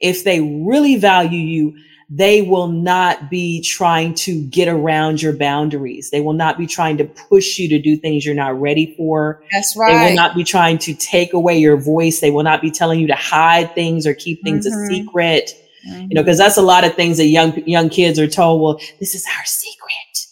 [0.00, 1.76] if they really value you,
[2.08, 6.10] they will not be trying to get around your boundaries.
[6.10, 9.42] They will not be trying to push you to do things you're not ready for.
[9.50, 9.92] That's right.
[9.92, 12.20] They will not be trying to take away your voice.
[12.20, 14.80] They will not be telling you to hide things or keep things mm-hmm.
[14.80, 15.52] a secret.
[15.88, 16.02] Mm-hmm.
[16.02, 18.80] You know, because that's a lot of things that young young kids are told, well,
[19.00, 20.26] this is our secret.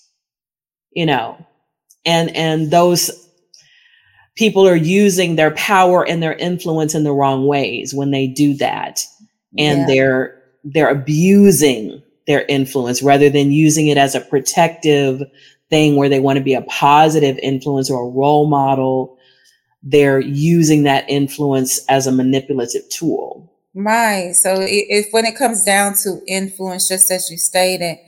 [0.92, 1.44] You know,
[2.04, 3.23] and and those
[4.36, 8.54] people are using their power and their influence in the wrong ways when they do
[8.54, 9.04] that.
[9.58, 9.86] And yeah.
[9.86, 15.22] they're they're abusing their influence rather than using it as a protective
[15.70, 19.18] thing where they want to be a positive influence or a role model.
[19.82, 23.52] They're using that influence as a manipulative tool.
[23.74, 24.34] Right.
[24.34, 27.98] So if when it comes down to influence, just as you stated,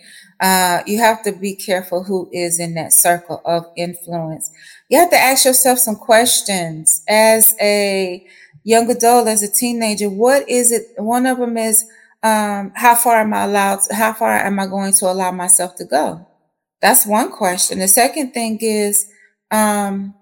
[0.40, 4.50] uh, you have to be careful who is in that circle of influence.
[4.88, 8.26] You have to ask yourself some questions as a
[8.62, 10.08] young adult, as a teenager.
[10.08, 10.86] What is it?
[10.96, 11.84] One of them is,
[12.22, 13.80] um, how far am I allowed?
[13.82, 16.26] To, how far am I going to allow myself to go?
[16.80, 17.78] That's one question.
[17.78, 19.08] The second thing is,
[19.50, 20.14] um,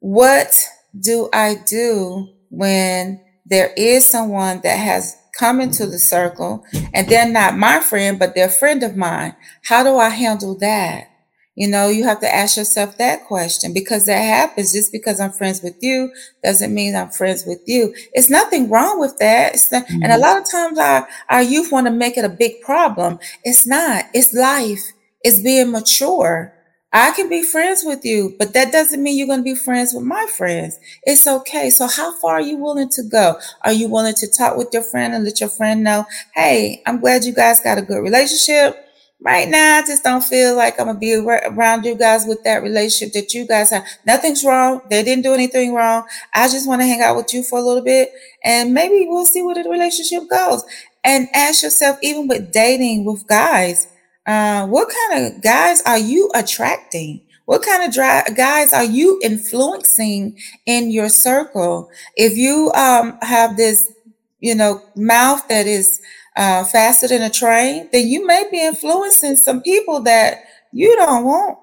[0.00, 0.66] what
[0.98, 7.28] do I do when there is someone that has come into the circle and they're
[7.28, 9.36] not my friend, but they're a friend of mine?
[9.64, 11.10] How do I handle that?
[11.56, 15.32] You know, you have to ask yourself that question because that happens just because I'm
[15.32, 16.12] friends with you
[16.44, 17.94] doesn't mean I'm friends with you.
[18.12, 19.56] It's nothing wrong with that.
[19.72, 20.02] Not, mm-hmm.
[20.02, 20.22] And a mm-hmm.
[20.22, 23.18] lot of times our, our youth want to make it a big problem.
[23.42, 24.82] It's not, it's life.
[25.24, 26.52] It's being mature.
[26.92, 29.94] I can be friends with you, but that doesn't mean you're going to be friends
[29.94, 30.78] with my friends.
[31.04, 31.70] It's okay.
[31.70, 33.38] So how far are you willing to go?
[33.62, 37.00] Are you willing to talk with your friend and let your friend know, Hey, I'm
[37.00, 38.85] glad you guys got a good relationship
[39.20, 42.62] right now, I just don't feel like I'm gonna be around you guys with that
[42.62, 43.84] relationship that you guys have.
[44.06, 44.82] Nothing's wrong.
[44.90, 46.04] They didn't do anything wrong.
[46.34, 48.10] I just want to hang out with you for a little bit
[48.44, 50.64] and maybe we'll see where the relationship goes.
[51.04, 53.86] And ask yourself, even with dating with guys,
[54.26, 57.22] uh, what kind of guys are you attracting?
[57.44, 61.88] What kind of dry, guys are you influencing in your circle?
[62.16, 63.92] If you um, have this,
[64.40, 66.00] you know, mouth that is
[66.36, 71.24] uh, faster than a train, then you may be influencing some people that you don't
[71.24, 71.58] want.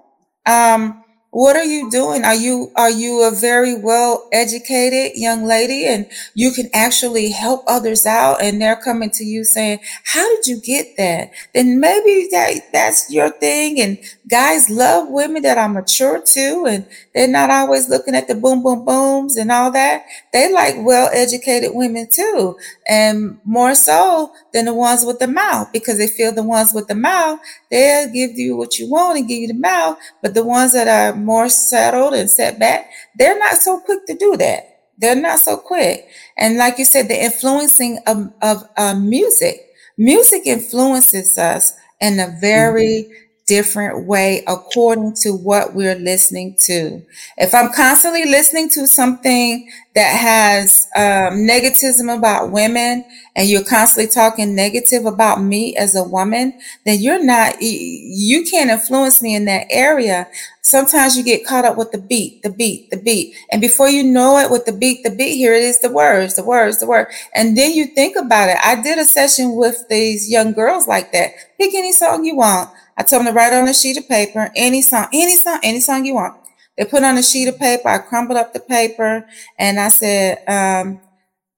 [0.45, 1.02] Um,
[1.33, 2.23] what are you doing?
[2.23, 7.63] Are you are you a very well educated young lady and you can actually help
[7.67, 12.27] others out and they're coming to you saying, "How did you get that?" Then maybe
[12.31, 13.97] that that's your thing and
[14.29, 18.61] guys love women that are mature too and they're not always looking at the boom
[18.61, 20.05] boom booms and all that.
[20.33, 25.71] They like well educated women too and more so than the ones with the mouth
[25.71, 27.39] because they feel the ones with the mouth,
[27.71, 30.87] they'll give you what you want and give you the mouth, but the ones that
[30.87, 34.73] are more settled and set back, they're not so quick to do that.
[34.97, 36.07] They're not so quick.
[36.37, 42.37] And like you said, the influencing of, of uh, music, music influences us in a
[42.39, 43.13] very mm-hmm.
[43.47, 47.01] different way according to what we're listening to.
[47.37, 54.11] If I'm constantly listening to something that has um, negativism about women and you're constantly
[54.11, 59.45] talking negative about me as a woman, then you're not, you can't influence me in
[59.45, 60.27] that area.
[60.61, 63.35] Sometimes you get caught up with the beat, the beat, the beat.
[63.51, 66.35] And before you know it, with the beat, the beat, here it is the words,
[66.35, 67.07] the words, the word.
[67.33, 68.57] And then you think about it.
[68.63, 71.31] I did a session with these young girls like that.
[71.59, 72.69] Pick any song you want.
[72.97, 75.79] I told them to write on a sheet of paper, any song, any song, any
[75.79, 76.37] song you want
[76.77, 77.87] they put on a sheet of paper.
[77.87, 79.27] I crumpled up the paper
[79.59, 80.99] and I said, um,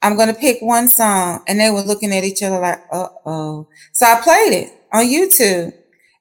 [0.02, 1.44] I'm going to pick one song.
[1.48, 3.68] And they were looking at each other like, uh oh.
[3.94, 5.74] So I played it on YouTube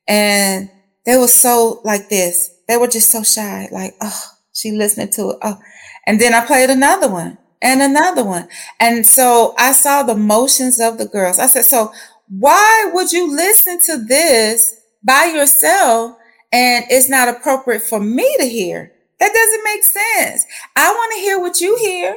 [0.08, 0.70] and
[1.06, 2.50] they were so like this.
[2.66, 4.22] They were just so shy, like, oh,
[4.54, 5.38] she listening to it.
[5.42, 5.58] Oh.
[6.06, 8.48] And then I played another one and another one.
[8.80, 11.38] And so I saw the motions of the girls.
[11.38, 11.92] I said, so
[12.28, 16.16] why would you listen to this by yourself
[16.52, 18.92] and it's not appropriate for me to hear.
[19.20, 20.46] That doesn't make sense.
[20.76, 22.16] I want to hear what you hear.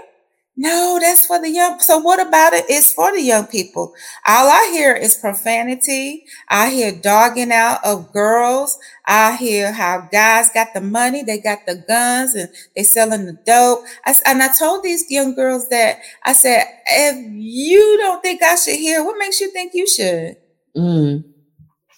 [0.59, 1.79] No, that's for the young.
[1.79, 2.65] So what about it?
[2.67, 3.93] It's for the young people.
[4.25, 6.25] All I hear is profanity.
[6.49, 8.79] I hear dogging out of girls.
[9.05, 13.37] I hear how guys got the money, they got the guns, and they selling the
[13.45, 13.85] dope.
[14.03, 18.55] I, and I told these young girls that I said, if you don't think I
[18.55, 20.37] should hear, what makes you think you should?
[20.75, 21.23] Mm.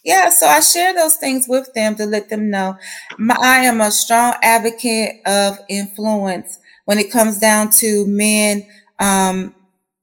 [0.03, 2.77] Yeah, so I share those things with them to let them know
[3.17, 6.57] my, I am a strong advocate of influence
[6.89, 8.65] when it comes down to men
[8.97, 9.53] um,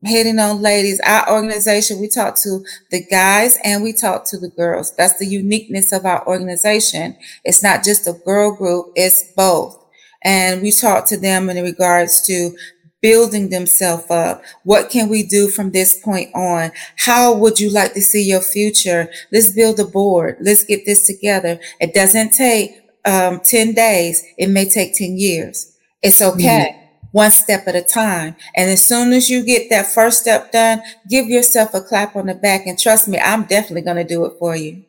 [0.05, 1.01] hitting on ladies.
[1.01, 4.95] Our organization, we talk to the guys and we talk to the girls.
[4.95, 7.17] That's the uniqueness of our organization.
[7.43, 9.85] It's not just a girl group, it's both.
[10.23, 12.57] And we talk to them in regards to
[13.03, 14.45] building themselves up.
[14.63, 16.71] What can we do from this point on?
[16.99, 19.09] How would you like to see your future?
[19.33, 20.37] Let's build a board.
[20.41, 21.59] Let's get this together.
[21.81, 24.23] It doesn't take um, 10 days.
[24.39, 25.73] It may take 10 years.
[26.07, 26.71] It's okay.
[26.73, 27.07] Mm-hmm.
[27.13, 28.37] One step at a time.
[28.55, 32.27] And as soon as you get that first step done, give yourself a clap on
[32.27, 32.67] the back.
[32.67, 34.85] And trust me, I'm definitely going to do it for you.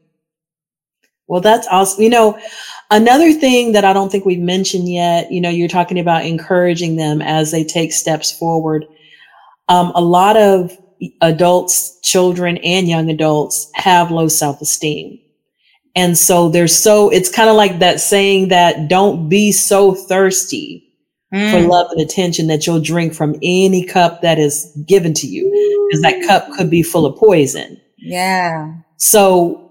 [1.28, 2.02] Well, that's awesome.
[2.04, 2.40] You know,
[2.90, 6.96] another thing that I don't think we've mentioned yet, you know, you're talking about encouraging
[6.96, 8.86] them as they take steps forward.
[9.68, 10.78] Um, a lot of
[11.22, 15.20] adults, children, and young adults have low self esteem.
[15.96, 20.87] And so they're so, it's kind of like that saying that don't be so thirsty
[21.34, 21.52] mm.
[21.52, 25.50] for love and attention that you'll drink from any cup that is given to you,
[25.90, 27.80] because that cup could be full of poison.
[27.98, 28.74] Yeah.
[28.98, 29.68] So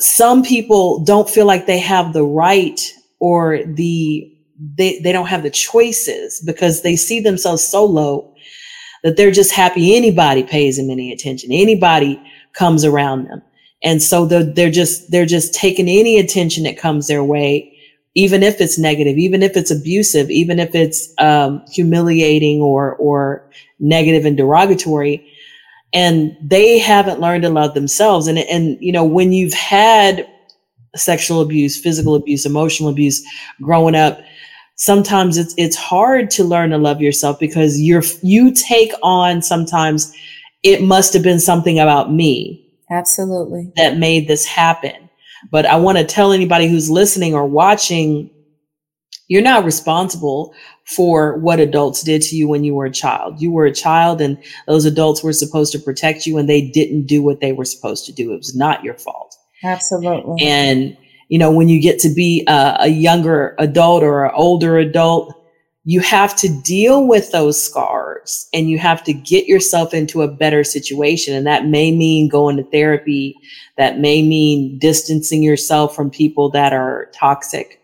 [0.00, 2.80] some people don't feel like they have the right
[3.20, 4.32] or the
[4.76, 8.34] they, they don't have the choices because they see themselves so low
[9.04, 12.20] that they're just happy anybody pays them any attention anybody
[12.54, 13.42] comes around them
[13.82, 17.72] and so they're, they're just they're just taking any attention that comes their way
[18.24, 23.48] even if it's negative even if it's abusive even if it's um, humiliating or or
[23.78, 25.16] negative and derogatory
[25.92, 28.26] and they haven't learned to love themselves.
[28.26, 30.28] And, and, you know, when you've had
[30.96, 33.24] sexual abuse, physical abuse, emotional abuse
[33.62, 34.20] growing up,
[34.74, 40.12] sometimes it's, it's hard to learn to love yourself because you're, you take on sometimes
[40.62, 42.64] it must have been something about me.
[42.90, 43.72] Absolutely.
[43.76, 45.07] That made this happen.
[45.50, 48.30] But I want to tell anybody who's listening or watching,
[49.28, 50.54] you're not responsible
[50.86, 53.40] for what adults did to you when you were a child.
[53.40, 57.06] You were a child and those adults were supposed to protect you and they didn't
[57.06, 58.32] do what they were supposed to do.
[58.32, 59.34] It was not your fault.
[59.62, 60.42] Absolutely.
[60.42, 60.96] And,
[61.28, 65.34] you know, when you get to be a, a younger adult or an older adult,
[65.88, 70.28] you have to deal with those scars and you have to get yourself into a
[70.28, 71.34] better situation.
[71.34, 73.34] And that may mean going to therapy.
[73.78, 77.77] That may mean distancing yourself from people that are toxic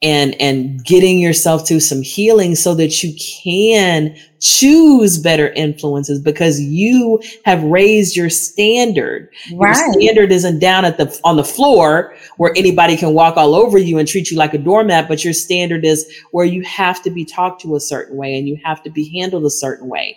[0.00, 6.60] and and getting yourself to some healing so that you can choose better influences because
[6.60, 9.74] you have raised your standard right.
[9.76, 13.76] your standard isn't down at the on the floor where anybody can walk all over
[13.76, 17.10] you and treat you like a doormat but your standard is where you have to
[17.10, 20.16] be talked to a certain way and you have to be handled a certain way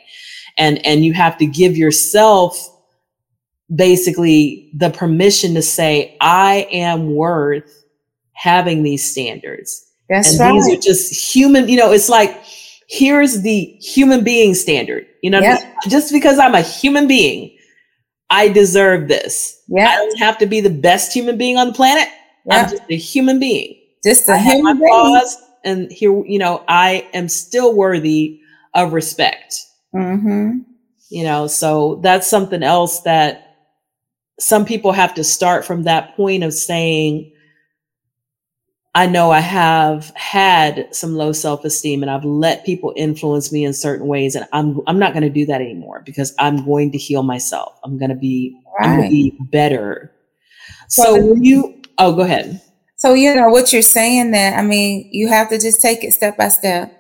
[0.58, 2.68] and and you have to give yourself
[3.74, 7.81] basically the permission to say i am worth
[8.42, 9.86] having these standards.
[10.10, 10.54] That's and right.
[10.54, 12.44] These are just human, you know, it's like,
[12.90, 15.06] here's the human being standard.
[15.22, 15.62] You know, yep.
[15.88, 17.56] just because I'm a human being,
[18.32, 19.62] I deserve this.
[19.68, 19.90] Yeah.
[19.90, 22.10] I don't have to be the best human being on the planet.
[22.48, 22.66] Yep.
[22.66, 23.80] I'm just a human being.
[24.04, 24.90] Just a I human being.
[24.90, 28.40] Flaws, and here, you know, I am still worthy
[28.74, 29.54] of respect.
[29.94, 30.62] Mm-hmm.
[31.12, 33.58] You know, so that's something else that
[34.40, 37.34] some people have to start from that point of saying,
[38.94, 43.74] I know I have had some low self-esteem and I've let people influence me in
[43.74, 46.98] certain ways and I'm I'm not going to do that anymore because I'm going to
[46.98, 47.80] heal myself.
[47.84, 48.90] I'm going to be right.
[48.90, 50.12] I'm going to be better.
[50.90, 52.62] So, so you oh go ahead.
[52.98, 56.12] So you know what you're saying that I mean you have to just take it
[56.12, 56.92] step by step.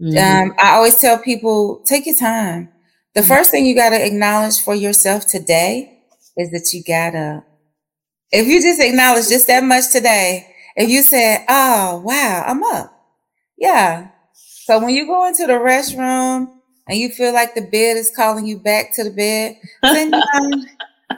[0.00, 0.48] Mm-hmm.
[0.48, 2.70] Um, I always tell people take your time.
[3.14, 3.28] The mm-hmm.
[3.28, 6.00] first thing you got to acknowledge for yourself today
[6.38, 7.44] is that you got to
[8.32, 12.90] if you just acknowledge just that much today, if you said, oh, wow, I'm up.
[13.58, 14.08] Yeah.
[14.32, 16.48] So when you go into the restroom
[16.88, 20.66] and you feel like the bed is calling you back to the bed, then um,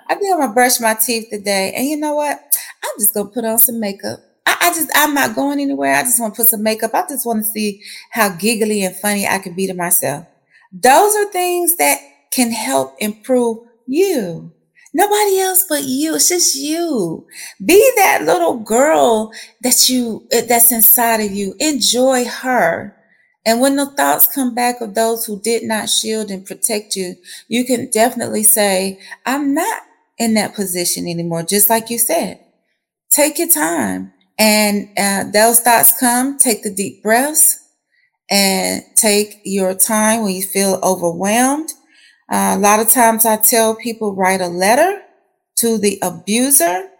[0.09, 1.73] I think I'm gonna brush my teeth today.
[1.75, 2.39] And you know what?
[2.85, 4.21] I'm just gonna put on some makeup.
[4.45, 5.95] I, I just I'm not going anywhere.
[5.95, 6.93] I just want to put some makeup.
[6.95, 10.27] I just want to see how giggly and funny I can be to myself.
[10.73, 11.99] Those are things that
[12.33, 14.53] can help improve you.
[14.97, 16.15] Nobody else but you.
[16.15, 17.27] It's just you.
[17.63, 19.31] Be that little girl
[19.61, 21.55] that you, eh, that's inside of you.
[21.61, 22.97] Enjoy her.
[23.45, 27.17] And when the thoughts come back of those who did not shield and protect you,
[27.47, 29.83] you can definitely say, I'm not
[30.19, 31.43] in that position anymore.
[31.43, 32.41] Just like you said,
[33.11, 34.13] take your time.
[34.39, 37.61] And uh, those thoughts come, take the deep breaths
[38.31, 41.73] and take your time when you feel overwhelmed
[42.29, 45.03] a lot of times I tell people write a letter
[45.57, 46.91] to the abuser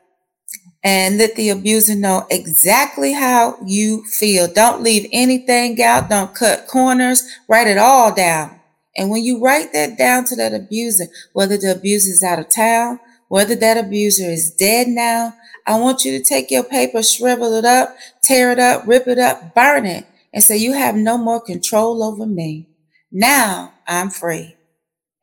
[0.85, 4.47] and let the abuser know exactly how you feel.
[4.47, 6.09] Don't leave anything out.
[6.09, 7.25] Don't cut corners.
[7.49, 8.61] Write it all down.
[8.97, 12.49] And when you write that down to that abuser, whether the abuser is out of
[12.49, 15.35] town, whether that abuser is dead now,
[15.67, 19.19] I want you to take your paper, shrivel it up, tear it up, rip it
[19.19, 22.69] up, burn it, and say, You have no more control over me.
[23.11, 24.56] Now I'm free.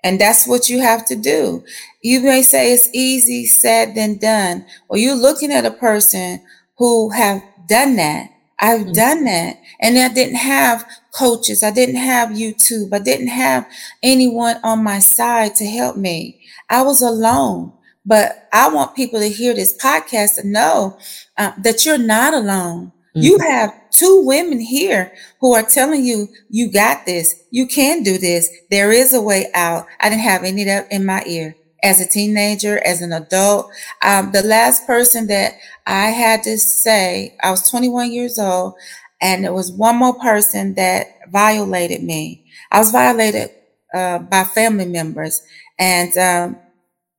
[0.03, 1.63] And that's what you have to do.
[2.01, 4.65] You may say it's easy said than done.
[4.87, 6.41] Well, you're looking at a person
[6.77, 8.29] who have done that.
[8.59, 8.93] I've mm-hmm.
[8.93, 9.57] done that.
[9.81, 11.63] And I didn't have coaches.
[11.63, 12.93] I didn't have YouTube.
[12.93, 13.69] I didn't have
[14.01, 16.41] anyone on my side to help me.
[16.69, 17.73] I was alone.
[18.05, 20.97] But I want people to hear this podcast to know
[21.37, 22.92] uh, that you're not alone.
[23.15, 23.21] Mm-hmm.
[23.21, 27.43] You have two women here who are telling you, you got this.
[27.51, 28.49] You can do this.
[28.71, 29.85] There is a way out.
[29.99, 33.69] I didn't have any of that in my ear as a teenager, as an adult.
[34.01, 35.53] Um, the last person that
[35.85, 38.75] I had to say, I was 21 years old,
[39.21, 42.45] and there was one more person that violated me.
[42.71, 43.51] I was violated
[43.93, 45.43] uh, by family members,
[45.77, 46.57] and um,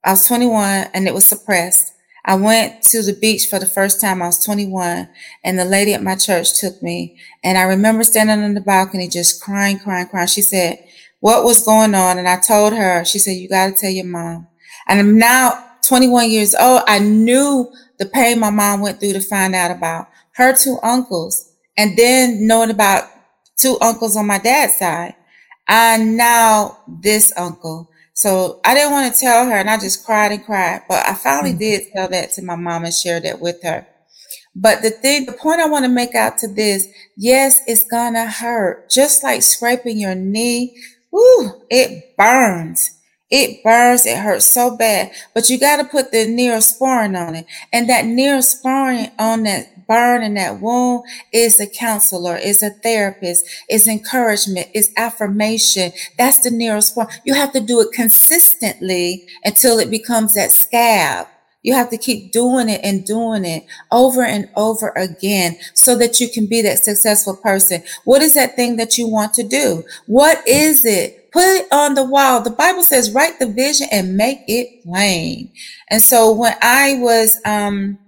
[0.03, 1.94] I was 21, and it was suppressed.
[2.25, 4.23] I went to the beach for the first time.
[4.23, 5.09] I was 21
[5.45, 7.19] and the lady at my church took me.
[7.43, 10.29] And I remember standing on the balcony, just crying, crying, crying.
[10.29, 10.83] She said,
[11.21, 12.19] what was going on?
[12.19, 14.47] And I told her, she said, you got to tell your mom.
[14.89, 16.83] And I'm now 21 years old.
[16.87, 21.53] I knew the pain my mom went through to find out about her two uncles
[21.77, 23.05] and then knowing about
[23.57, 25.15] two uncles on my dad's side.
[25.69, 30.33] I now this uncle so I didn't want to tell her and I just cried
[30.33, 30.83] and cried.
[30.89, 31.59] But I finally mm-hmm.
[31.59, 33.87] did tell that to my mom and share that with her.
[34.57, 38.31] But the thing, the point I want to make out to this, yes, it's gonna
[38.31, 38.89] hurt.
[38.89, 40.77] Just like scraping your knee,
[41.15, 42.91] Ooh, it burns.
[43.31, 45.13] It burns, it hurts so bad.
[45.33, 47.47] But you got to put the neosporin on it.
[47.73, 53.47] And that neosporin on that burn in that wound is a counselor, is a therapist,
[53.69, 55.93] is encouragement, is affirmation.
[56.19, 57.11] That's the nearest point.
[57.25, 61.29] You have to do it consistently until it becomes that scab.
[61.65, 66.21] You have to keep doing it and doing it over and over again so that
[66.21, 67.83] you can be that successful person.
[68.05, 69.83] What is that thing that you want to do?
[70.07, 71.33] What is it?
[71.33, 72.43] Put it on the wall.
[72.43, 75.51] The Bible says, write the vision and make it plain.
[75.89, 77.99] And so when I was, um,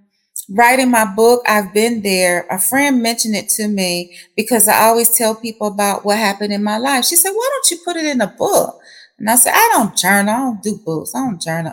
[0.51, 2.47] writing my book, I've been there.
[2.51, 6.63] A friend mentioned it to me because I always tell people about what happened in
[6.63, 7.05] my life.
[7.05, 8.81] She said, Why don't you put it in a book?
[9.19, 10.35] And I said, I don't journal.
[10.35, 11.15] I don't do books.
[11.15, 11.73] I don't journal.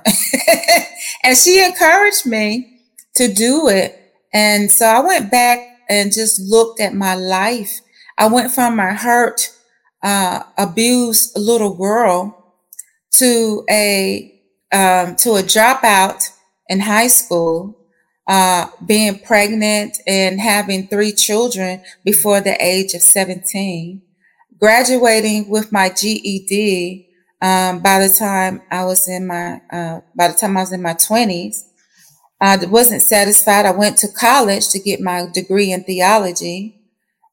[1.24, 2.80] and she encouraged me
[3.15, 3.99] to do it.
[4.34, 5.59] And so I went back
[5.89, 7.82] and just looked at my life.
[8.17, 9.49] I went from a hurt,
[10.01, 12.55] uh, abused little girl
[13.11, 14.30] to a
[14.71, 16.24] um, to a dropout
[16.67, 17.78] in high school,
[18.28, 24.01] uh, being pregnant and having three children before the age of 17,
[24.59, 27.09] graduating with my GED
[27.41, 30.82] um, by the time I was in my uh, by the time I was in
[30.82, 31.63] my 20s.
[32.39, 33.65] I wasn't satisfied.
[33.65, 36.80] I went to college to get my degree in theology.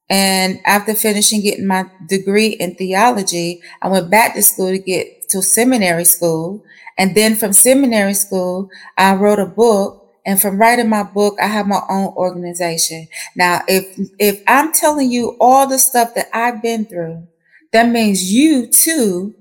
[0.09, 5.29] And after finishing getting my degree in theology, I went back to school to get
[5.31, 6.65] to seminary school.
[6.99, 8.69] And then from seminary school,
[8.99, 10.00] I wrote a book.
[10.27, 13.09] And from writing my book, I have my own organization.
[13.37, 17.27] Now, if, if I'm telling you all the stuff that I've been through,
[17.73, 19.35] that means you too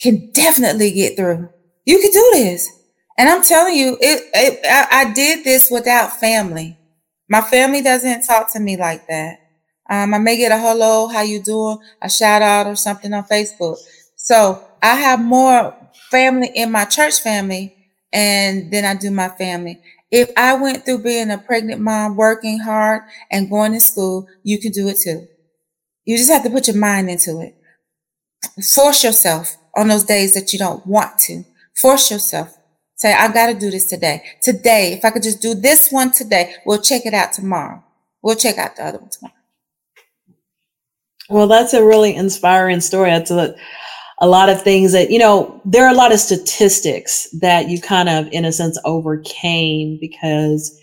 [0.00, 1.48] can definitely get through.
[1.84, 2.70] You can do this.
[3.18, 6.76] And I'm telling you, it, it I, I, did this without family.
[7.28, 9.38] My family doesn't talk to me like that.
[9.88, 13.24] Um, I may get a hello, how you doing, a shout out or something on
[13.24, 13.78] Facebook.
[14.16, 15.74] So I have more
[16.10, 17.74] family in my church family
[18.12, 19.80] and then I do my family.
[20.10, 24.60] If I went through being a pregnant mom, working hard and going to school, you
[24.60, 25.26] can do it too.
[26.04, 27.56] You just have to put your mind into it.
[28.64, 31.44] Force yourself on those days that you don't want to.
[31.76, 32.56] Force yourself.
[32.94, 34.22] Say, I got to do this today.
[34.40, 37.84] Today, if I could just do this one today, we'll check it out tomorrow.
[38.22, 39.34] We'll check out the other one tomorrow.
[41.28, 43.10] Well, that's a really inspiring story.
[43.10, 43.56] That's a,
[44.18, 47.80] a lot of things that, you know, there are a lot of statistics that you
[47.80, 50.78] kind of, in a sense, overcame because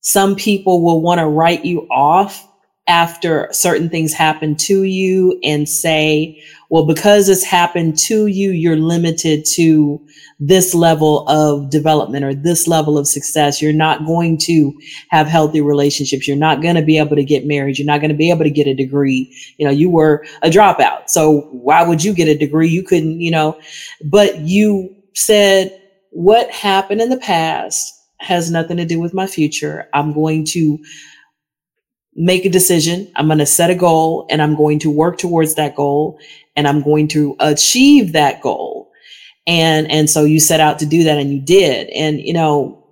[0.00, 2.48] some people will want to write you off
[2.92, 6.38] after certain things happen to you and say,
[6.68, 9.98] well, because this happened to you, you're limited to
[10.38, 13.62] this level of development or this level of success.
[13.62, 14.74] You're not going to
[15.08, 16.28] have healthy relationships.
[16.28, 17.78] You're not going to be able to get married.
[17.78, 19.34] You're not going to be able to get a degree.
[19.56, 21.08] You know, you were a dropout.
[21.08, 22.68] So why would you get a degree?
[22.68, 23.58] You couldn't, you know,
[24.04, 25.80] but you said
[26.10, 29.88] what happened in the past has nothing to do with my future.
[29.94, 30.78] I'm going to
[32.14, 33.10] make a decision.
[33.16, 36.18] I'm going to set a goal and I'm going to work towards that goal
[36.56, 38.90] and I'm going to achieve that goal.
[39.46, 41.88] And, and so you set out to do that and you did.
[41.88, 42.86] And, you know,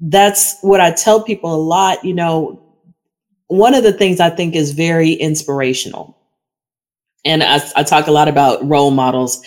[0.00, 2.04] that's what I tell people a lot.
[2.04, 2.62] You know,
[3.48, 6.16] one of the things I think is very inspirational.
[7.24, 9.42] And I, I talk a lot about role models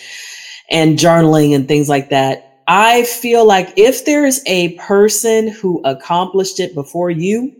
[0.70, 2.62] and journaling and things like that.
[2.68, 7.54] I feel like if there's a person who accomplished it before you,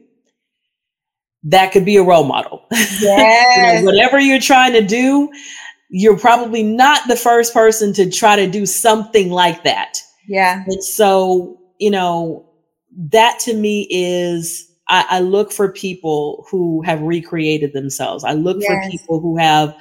[1.47, 2.67] that could be a role model.
[2.73, 3.79] Yes.
[3.79, 5.31] you know, whatever you're trying to do,
[5.89, 10.01] you're probably not the first person to try to do something like that.
[10.27, 10.65] Yeah.
[10.67, 12.49] And so, you know,
[13.13, 18.25] that to me is I, I look for people who have recreated themselves.
[18.25, 18.69] I look yes.
[18.69, 19.77] for people who have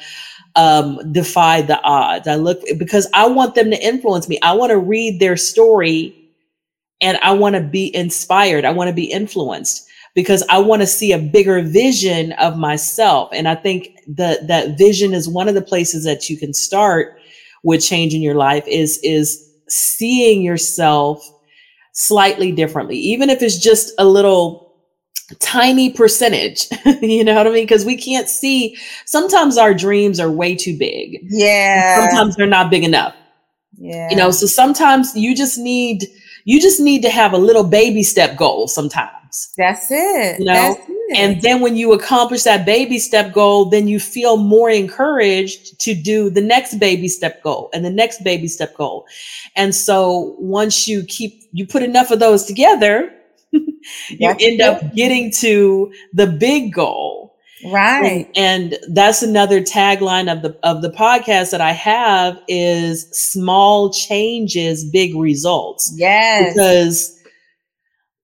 [0.56, 2.28] um, defied the odds.
[2.28, 4.38] I look because I want them to influence me.
[4.44, 6.16] I want to read their story
[7.02, 8.66] and I want to be inspired.
[8.66, 9.85] I want to be influenced
[10.16, 13.30] because I want to see a bigger vision of myself.
[13.34, 17.20] And I think that that vision is one of the places that you can start
[17.64, 21.30] with changing your life is, is seeing yourself
[21.92, 24.66] slightly differently, even if it's just a little
[25.40, 26.68] tiny percentage
[27.02, 27.64] you know what i mean?
[27.64, 31.18] Because we can't see sometimes our dreams are way too big.
[31.24, 32.00] Yeah.
[32.08, 33.16] Sometimes they're not big enough.
[33.78, 36.06] Yeah you know so sometimes you just need
[36.46, 39.26] you just need to have a little baby step goal sometimes
[39.58, 40.40] that's it.
[40.40, 40.78] You know?
[40.88, 41.18] It.
[41.18, 45.94] And then when you accomplish that baby step goal, then you feel more encouraged to
[45.94, 49.06] do the next baby step goal and the next baby step goal.
[49.56, 53.14] And so once you keep, you put enough of those together,
[53.52, 53.68] you
[54.20, 54.62] that's end it.
[54.62, 57.15] up getting to the big goal.
[57.72, 58.30] Right.
[58.36, 63.92] And, and that's another tagline of the of the podcast that I have is small
[63.92, 65.92] changes, big results.
[65.96, 66.54] Yes.
[66.54, 67.24] Because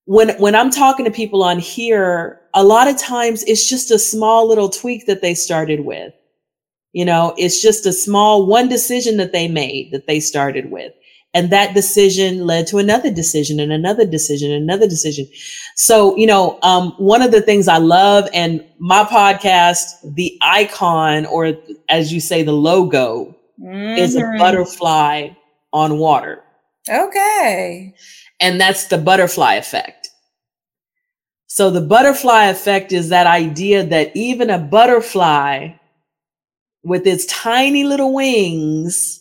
[0.06, 4.00] when when I'm talking to people on here, a lot of times it's just a
[4.00, 6.14] small little tweak that they started with.
[6.94, 10.92] You know, it's just a small one decision that they made that they started with.
[11.34, 15.28] And that decision led to another decision and another decision and another decision.
[15.76, 21.26] So, you know, um, one of the things I love and my podcast, the icon,
[21.26, 21.54] or
[21.88, 23.98] as you say, the logo mm-hmm.
[23.98, 24.40] is a mm-hmm.
[24.40, 25.30] butterfly
[25.72, 26.44] on water.
[26.90, 27.94] Okay.
[28.42, 30.10] And that's the butterfly effect.
[31.48, 35.74] So the butterfly effect is that idea that even a butterfly
[36.84, 39.21] with its tiny little wings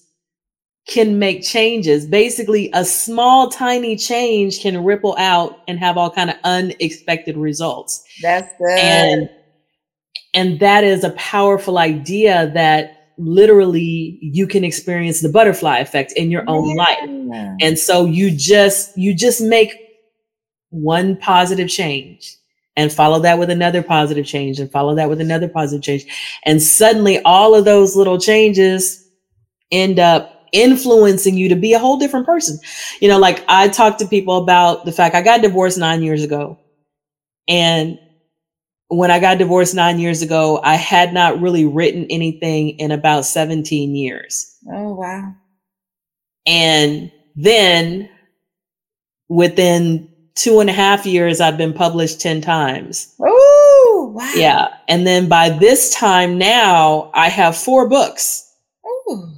[0.89, 2.07] can make changes.
[2.07, 8.03] Basically, a small tiny change can ripple out and have all kind of unexpected results.
[8.22, 8.78] That's good.
[8.78, 9.31] And
[10.33, 16.31] and that is a powerful idea that literally you can experience the butterfly effect in
[16.31, 16.74] your own yeah.
[16.74, 17.57] life.
[17.61, 19.74] And so you just you just make
[20.70, 22.37] one positive change
[22.76, 26.07] and follow that with another positive change and follow that with another positive change.
[26.45, 29.07] And suddenly all of those little changes
[29.70, 32.59] end up influencing you to be a whole different person.
[33.01, 36.22] You know, like I talk to people about the fact I got divorced nine years
[36.22, 36.59] ago.
[37.48, 37.98] And
[38.88, 43.24] when I got divorced nine years ago, I had not really written anything in about
[43.24, 44.57] 17 years.
[44.72, 45.32] Oh, wow.
[46.46, 48.09] And then
[49.28, 53.14] within two and a half years, I've been published 10 times.
[53.20, 54.32] Oh, wow.
[54.34, 54.74] Yeah.
[54.88, 58.53] And then by this time now, I have four books.
[58.84, 59.28] Ooh.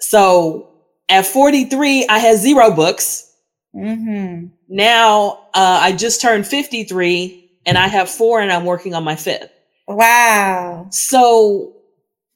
[0.00, 0.70] So
[1.08, 3.32] at 43, I had zero books.
[3.74, 4.46] Mm-hmm.
[4.68, 9.16] Now uh, I just turned 53 and I have four and I'm working on my
[9.16, 9.50] fifth.
[9.86, 10.86] Wow.
[10.90, 11.76] So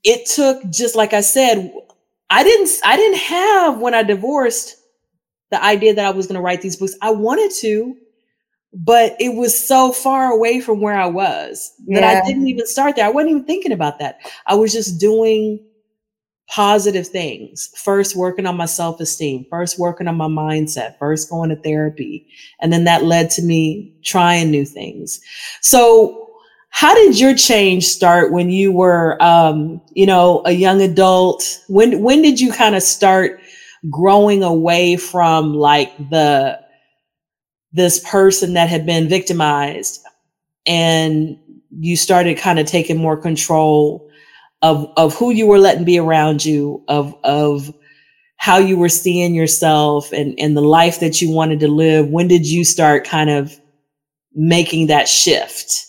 [0.02, 1.72] it took, just like I said,
[2.30, 4.76] I didn't, I didn't have when I divorced
[5.50, 6.96] the idea that I was going to write these books.
[7.00, 7.96] I wanted to,
[8.72, 12.20] but it was so far away from where I was that yeah.
[12.22, 13.06] I didn't even start there.
[13.06, 14.18] I wasn't even thinking about that.
[14.46, 15.64] I was just doing
[16.48, 17.70] positive things.
[17.76, 22.26] First, working on my self esteem, first, working on my mindset, first, going to therapy.
[22.60, 25.20] And then that led to me trying new things.
[25.60, 26.20] So,
[26.70, 31.60] how did your change start when you were, um, you know, a young adult?
[31.68, 33.40] When, when did you kind of start
[33.90, 36.60] growing away from like the,
[37.72, 40.04] this person that had been victimized
[40.66, 41.38] and
[41.78, 44.03] you started kind of taking more control
[44.62, 47.72] of of who you were letting be around you of of
[48.36, 52.28] how you were seeing yourself and and the life that you wanted to live when
[52.28, 53.58] did you start kind of
[54.34, 55.86] making that shift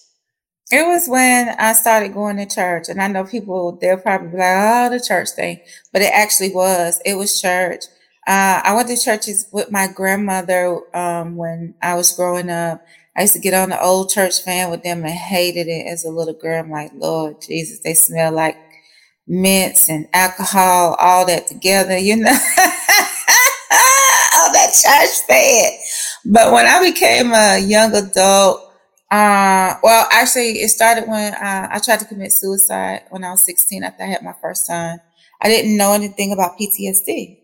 [0.71, 4.37] it was when I started going to church, and I know people they'll probably be
[4.37, 5.59] like, "Oh, the church thing,"
[5.93, 6.99] but it actually was.
[7.05, 7.85] It was church.
[8.27, 12.83] Uh, I went to churches with my grandmother um, when I was growing up.
[13.15, 16.03] I used to get on the old church van with them and hated it as
[16.03, 16.63] a little girl.
[16.63, 18.57] I'm like, Lord Jesus, they smell like
[19.27, 22.37] mints and alcohol, all that together, you know, all
[24.51, 25.71] that church van.
[26.25, 28.61] But when I became a young adult,
[29.09, 33.43] uh, well, actually, it started when uh, I tried to commit suicide when I was
[33.43, 34.99] 16 after I had my first son.
[35.41, 37.39] I didn't know anything about PTSD.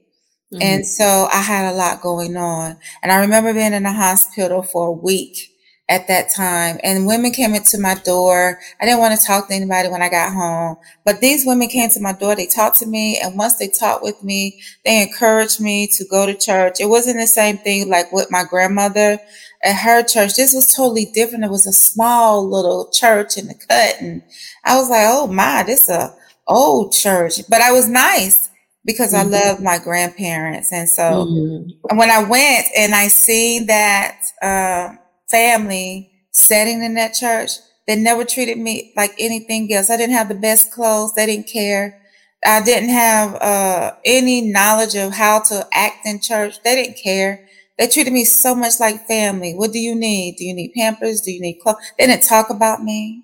[0.54, 0.62] Mm-hmm.
[0.62, 2.78] And so I had a lot going on.
[3.02, 5.51] And I remember being in the hospital for a week
[5.92, 8.58] at that time and women came into my door.
[8.80, 11.90] I didn't want to talk to anybody when I got home, but these women came
[11.90, 12.34] to my door.
[12.34, 13.20] They talked to me.
[13.22, 16.80] And once they talked with me, they encouraged me to go to church.
[16.80, 19.20] It wasn't the same thing like with my grandmother
[19.66, 20.36] at her church.
[20.36, 21.44] This was totally different.
[21.44, 23.98] It was a small little church in the cut.
[24.00, 24.24] And
[24.64, 26.16] I was like, Oh my, this is a
[26.48, 28.50] old church, but I was nice
[28.86, 29.34] because mm-hmm.
[29.34, 30.72] I love my grandparents.
[30.72, 31.98] And so mm-hmm.
[31.98, 34.96] when I went and I seen that uh,
[35.32, 37.52] family setting in that church,
[37.88, 39.90] they never treated me like anything else.
[39.90, 41.14] I didn't have the best clothes.
[41.16, 42.02] They didn't care.
[42.46, 46.62] I didn't have uh, any knowledge of how to act in church.
[46.64, 47.48] They didn't care.
[47.78, 49.54] They treated me so much like family.
[49.54, 50.36] What do you need?
[50.38, 51.22] Do you need pampers?
[51.22, 51.78] Do you need clothes?
[51.98, 53.24] They didn't talk about me.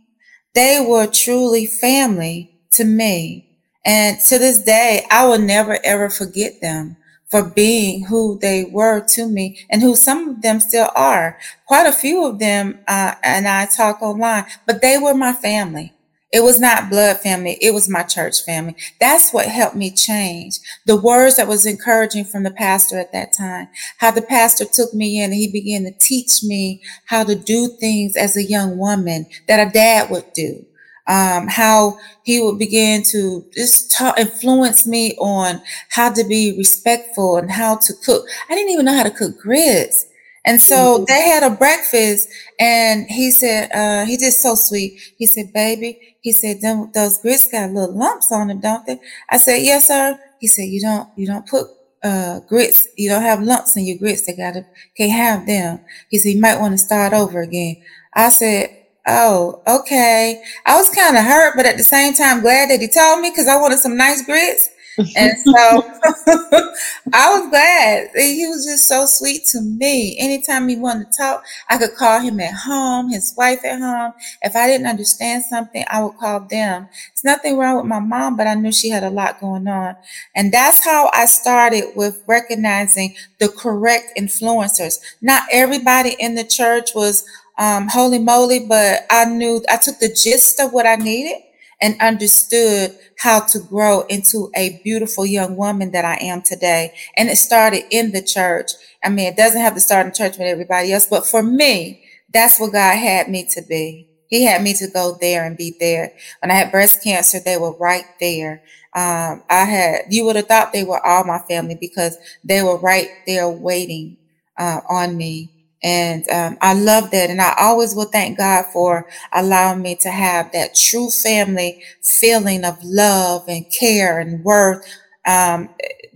[0.53, 3.49] They were truly family to me.
[3.85, 6.97] And to this day, I will never ever forget them
[7.29, 11.37] for being who they were to me and who some of them still are.
[11.65, 15.93] Quite a few of them, uh, and I talk online, but they were my family.
[16.33, 17.57] It was not blood family.
[17.61, 18.75] It was my church family.
[18.99, 20.59] That's what helped me change.
[20.85, 23.69] The words that was encouraging from the pastor at that time,
[23.99, 27.69] how the pastor took me in and he began to teach me how to do
[27.79, 30.65] things as a young woman that a dad would do
[31.07, 37.37] um, how he would begin to just talk, influence me on how to be respectful
[37.37, 38.25] and how to cook.
[38.49, 40.05] I didn't even know how to cook grits.
[40.45, 41.03] And so mm-hmm.
[41.07, 42.29] they had a breakfast
[42.59, 44.99] and he said, uh, he just so sweet.
[45.17, 46.61] He said, baby, he said,
[46.93, 48.99] those grits got little lumps on them, don't they?
[49.29, 50.17] I said, yes, sir.
[50.39, 51.67] He said, you don't, you don't put,
[52.03, 52.87] uh, grits.
[52.95, 54.25] You don't have lumps in your grits.
[54.25, 55.79] They gotta, can't have them.
[56.09, 57.77] He said, you might want to start over again.
[58.13, 58.76] I said,
[59.07, 60.43] Oh, okay.
[60.65, 63.29] I was kind of hurt, but at the same time glad that he told me
[63.29, 64.69] because I wanted some nice grits.
[65.15, 65.53] and so
[67.13, 68.09] I was glad.
[68.15, 70.17] He was just so sweet to me.
[70.19, 74.11] Anytime he wanted to talk, I could call him at home, his wife at home.
[74.41, 76.89] If I didn't understand something, I would call them.
[77.13, 79.95] It's nothing wrong with my mom, but I knew she had a lot going on.
[80.35, 84.99] And that's how I started with recognizing the correct influencers.
[85.21, 87.23] Not everybody in the church was
[87.57, 91.41] um, holy moly, but I knew I took the gist of what I needed
[91.81, 96.93] and understood how to grow into a beautiful young woman that I am today.
[97.15, 98.71] And it started in the church.
[99.03, 102.03] I mean, it doesn't have to start in church with everybody else, but for me,
[102.33, 104.09] that's what God had me to be.
[104.27, 106.13] He had me to go there and be there.
[106.41, 108.63] When I had breast cancer, they were right there.
[108.93, 112.77] Um, I had, you would have thought they were all my family because they were
[112.77, 114.17] right there waiting
[114.57, 115.56] uh, on me.
[115.83, 117.29] And um, I love that.
[117.29, 122.65] And I always will thank God for allowing me to have that true family feeling
[122.65, 124.85] of love and care and worth.
[125.25, 125.69] Um,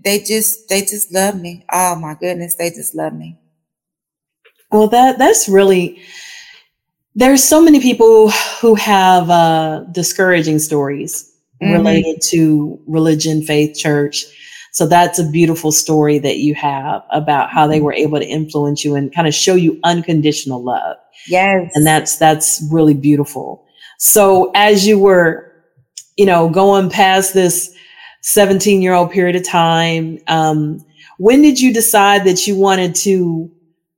[0.03, 1.65] they just, they just love me.
[1.71, 2.55] Oh my goodness.
[2.55, 3.37] They just love me.
[4.71, 6.01] Well, that, that's really,
[7.13, 8.31] there's so many people
[8.61, 11.73] who have uh, discouraging stories mm-hmm.
[11.73, 14.25] related to religion, faith, church
[14.71, 18.85] so that's a beautiful story that you have about how they were able to influence
[18.85, 20.97] you and kind of show you unconditional love.
[21.27, 21.71] Yes.
[21.75, 23.65] And that's that's really beautiful.
[23.99, 25.51] So as you were,
[26.17, 27.75] you know, going past this
[28.21, 30.79] 17 year old period of time, um,
[31.17, 33.51] when did you decide that you wanted to,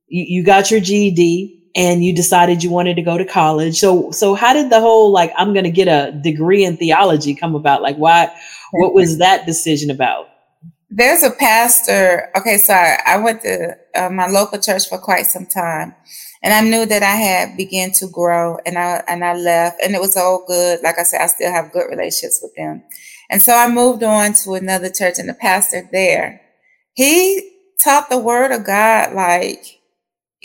[0.08, 3.78] you, you got your GED and you decided you wanted to go to college.
[3.78, 7.34] So, so how did the whole, like, I'm going to get a degree in theology
[7.34, 7.80] come about?
[7.80, 8.30] Like, why,
[8.72, 10.28] what was that decision about?
[10.96, 12.30] There's a pastor.
[12.36, 12.96] Okay, sorry.
[13.04, 15.92] I went to uh, my local church for quite some time,
[16.40, 19.96] and I knew that I had begun to grow, and I and I left, and
[19.96, 20.84] it was all good.
[20.84, 22.84] Like I said, I still have good relationships with them,
[23.28, 26.40] and so I moved on to another church, and the pastor there,
[26.92, 29.80] he taught the word of God like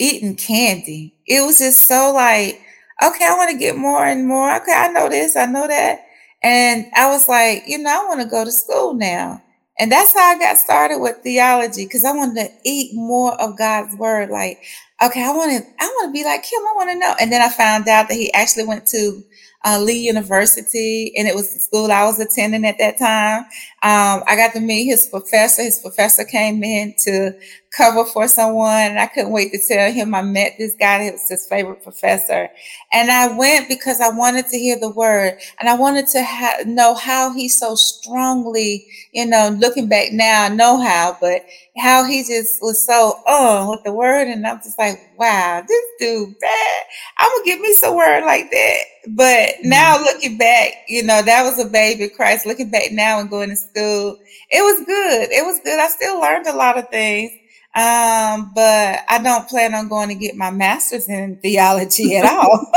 [0.00, 1.14] eating candy.
[1.28, 2.60] It was just so like,
[3.00, 4.52] okay, I want to get more and more.
[4.56, 6.00] Okay, I know this, I know that,
[6.42, 9.40] and I was like, you know, I want to go to school now.
[9.80, 13.56] And that's how I got started with theology because I wanted to eat more of
[13.56, 14.30] God's word.
[14.30, 14.62] Like,
[15.02, 16.60] okay, I want to, I want to be like him.
[16.60, 17.14] I want to know.
[17.20, 19.24] And then I found out that he actually went to
[19.64, 23.42] uh, Lee University, and it was the school I was attending at that time.
[23.82, 25.62] Um, I got to meet his professor.
[25.62, 27.32] His professor came in to
[27.76, 31.02] cover for someone, and I couldn't wait to tell him I met this guy.
[31.02, 32.48] It was his favorite professor,
[32.92, 36.62] and I went because I wanted to hear the word, and I wanted to ha-
[36.66, 41.42] know how he so strongly, you know, looking back now, I know how, but
[41.78, 45.84] how he just was so oh with the word, and I'm just like, wow, this
[45.98, 46.82] dude bad.
[47.18, 48.78] I'm gonna give me some word like that.
[49.08, 50.04] But now mm-hmm.
[50.04, 52.46] looking back, you know, that was a baby Christ.
[52.46, 54.18] Looking back now and going to school,
[54.50, 55.30] it was good.
[55.30, 55.78] It was good.
[55.78, 57.32] I still learned a lot of things.
[57.74, 62.70] Um, but I don't plan on going to get my master's in theology at all.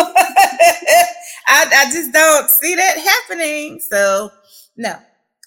[1.47, 3.79] I, I just don't see that happening.
[3.79, 4.29] So
[4.77, 4.95] no.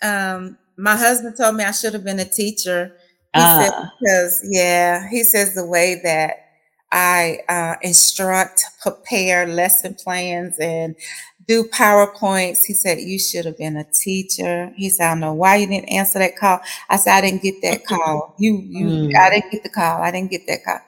[0.03, 2.93] Um, my husband told me I should have been a teacher.
[3.35, 3.62] He uh.
[3.62, 3.93] said ah.
[4.01, 6.45] because yeah, he says the way that
[6.93, 10.95] I uh, instruct, prepare lesson plans, and
[11.47, 12.64] do PowerPoints.
[12.64, 14.72] He said, You should have been a teacher.
[14.76, 16.61] He said, I don't know why you didn't answer that call.
[16.89, 18.34] I said, I didn't get that call.
[18.39, 19.16] You, you, mm.
[19.16, 20.03] I didn't get the call.
[20.03, 20.78] I didn't get that call.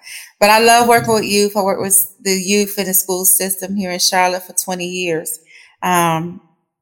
[0.41, 1.57] But I love working with youth.
[1.57, 5.41] I worked with the youth in the school system here in Charlotte for 20 years.
[5.83, 6.41] Um,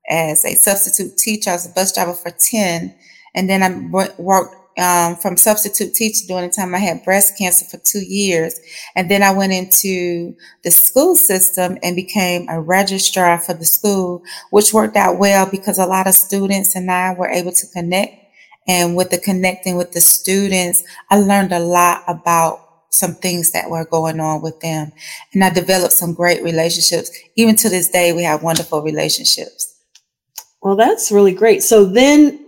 [0.08, 2.94] as a substitute teacher, I was a bus driver for 10.
[3.34, 7.64] And then I worked um, from substitute teaching during the time I had breast cancer
[7.64, 8.58] for two years.
[8.94, 14.22] And then I went into the school system and became a registrar for the school,
[14.50, 18.14] which worked out well because a lot of students and I were able to connect.
[18.68, 22.60] And with the connecting with the students, I learned a lot about
[22.90, 24.90] some things that were going on with them.
[25.32, 27.10] And I developed some great relationships.
[27.36, 29.74] Even to this day, we have wonderful relationships.
[30.62, 31.62] Well, that's really great.
[31.62, 32.45] So then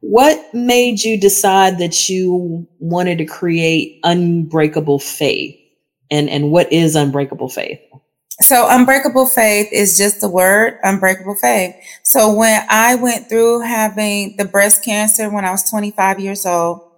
[0.00, 5.56] what made you decide that you wanted to create Unbreakable Faith?
[6.10, 7.80] And, and what is Unbreakable Faith?
[8.40, 11.74] So, Unbreakable Faith is just the word Unbreakable Faith.
[12.02, 16.90] So, when I went through having the breast cancer when I was 25 years old,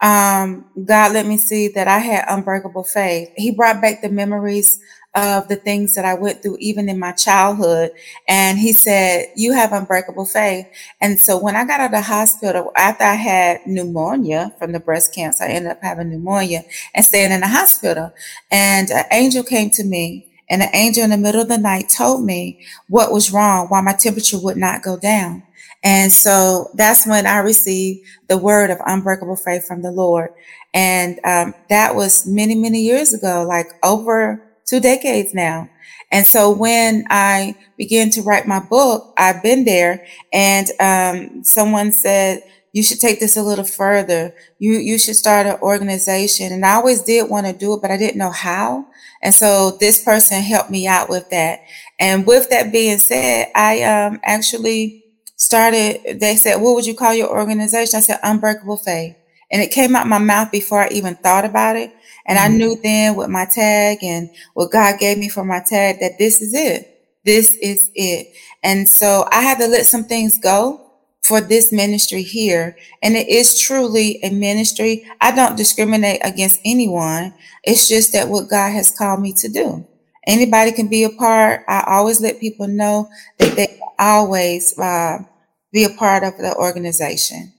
[0.00, 3.30] um, God let me see that I had unbreakable faith.
[3.36, 4.78] He brought back the memories
[5.14, 7.92] of the things that I went through, even in my childhood.
[8.28, 10.66] And he said, You have unbreakable faith.
[11.00, 14.80] And so when I got out of the hospital, after I had pneumonia from the
[14.80, 18.12] breast cancer, I ended up having pneumonia and staying in the hospital.
[18.50, 20.26] And an angel came to me.
[20.50, 23.82] And an angel in the middle of the night told me what was wrong, why
[23.82, 25.42] my temperature would not go down.
[25.84, 30.30] And so that's when I received the word of unbreakable faith from the Lord.
[30.74, 35.68] And um, that was many, many years ago, like over two decades now.
[36.10, 41.92] And so when I began to write my book, I've been there and um, someone
[41.92, 42.42] said,
[42.72, 44.34] you should take this a little further.
[44.58, 46.52] You, you should start an organization.
[46.52, 48.86] And I always did want to do it, but I didn't know how.
[49.22, 51.60] And so this person helped me out with that.
[51.98, 55.04] And with that being said, I um, actually
[55.36, 57.98] started, they said, what would you call your organization?
[57.98, 59.16] I said, Unbreakable Faith.
[59.50, 61.92] And it came out my mouth before I even thought about it.
[62.26, 62.54] And mm-hmm.
[62.54, 66.18] I knew then with my tag and what God gave me for my tag that
[66.18, 66.98] this is it.
[67.24, 68.32] This is it.
[68.62, 70.88] And so I had to let some things go
[71.22, 72.76] for this ministry here.
[73.02, 75.06] And it is truly a ministry.
[75.20, 77.34] I don't discriminate against anyone.
[77.64, 79.86] It's just that what God has called me to do.
[80.26, 81.64] Anybody can be a part.
[81.68, 85.18] I always let people know that they always uh,
[85.72, 87.52] be a part of the organization.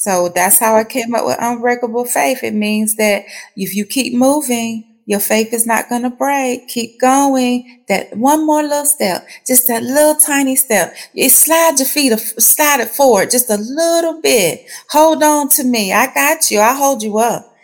[0.00, 2.42] So that's how I came up with unbreakable faith.
[2.42, 6.68] It means that if you keep moving, your faith is not going to break.
[6.68, 7.84] Keep going.
[7.88, 10.94] That one more little step, just that little tiny step.
[11.12, 14.62] You slide your feet, slide it forward just a little bit.
[14.88, 15.92] Hold on to me.
[15.92, 16.60] I got you.
[16.60, 17.54] I hold you up.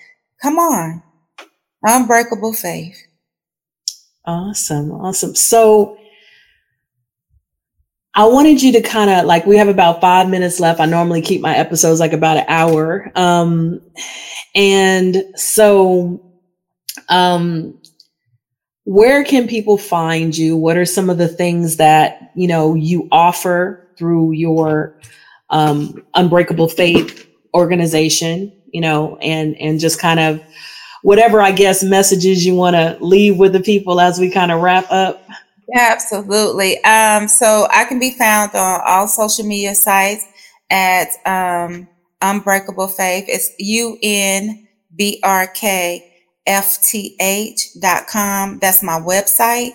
[0.43, 1.03] Come on.
[1.85, 2.99] Unbreakable faith.
[4.27, 4.91] Awesome.
[4.91, 5.35] Awesome.
[5.35, 5.97] So
[8.17, 10.81] I wanted you to kind of like, we have about five minutes left.
[10.81, 13.13] I normally keep my episodes like about an hour.
[13.15, 13.83] Um,
[14.55, 16.25] and so,
[17.11, 17.79] um,
[18.85, 20.57] where can people find you?
[20.57, 24.99] What are some of the things that, you know, you offer through your,
[25.51, 30.41] um, unbreakable faith organization, you know, and, and just kind of,
[31.03, 34.61] whatever I guess messages you want to leave with the people as we kind of
[34.61, 35.23] wrap up.
[35.75, 36.83] Absolutely.
[36.85, 40.25] Um, so I can be found on all social media sites
[40.71, 41.89] at um,
[42.23, 43.25] Unbreakable Faith.
[43.29, 46.13] It's U N B R K
[46.47, 48.59] F T H dot com.
[48.61, 49.73] That's my website.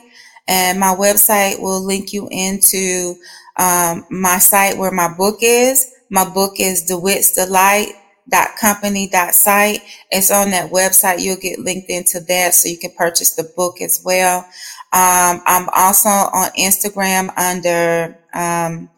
[0.48, 3.16] And my website will link you into
[3.58, 5.92] um, my site where my book is.
[6.10, 7.94] My book is DeWitt's Delight
[8.30, 9.82] dot company dot site.
[10.10, 11.22] It's on that website.
[11.22, 14.48] You'll get linked into that so you can purchase the book as well.
[14.94, 18.89] Um, I'm also on Instagram under um,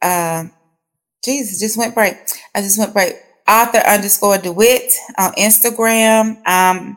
[0.00, 0.44] uh,
[1.24, 2.16] Jesus just went break.
[2.54, 3.14] I just went break.
[3.48, 6.46] Author underscore DeWitt on Instagram.
[6.46, 6.96] Um,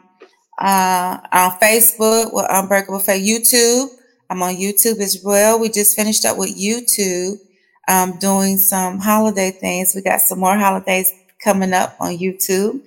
[0.58, 3.24] uh, on Facebook with Unbreakable Faith.
[3.24, 3.90] YouTube.
[4.30, 5.60] I'm on YouTube as well.
[5.60, 7.38] We just finished up with YouTube
[7.88, 9.94] um, doing some holiday things.
[9.94, 11.14] We got some more holidays
[11.44, 12.82] coming up on YouTube.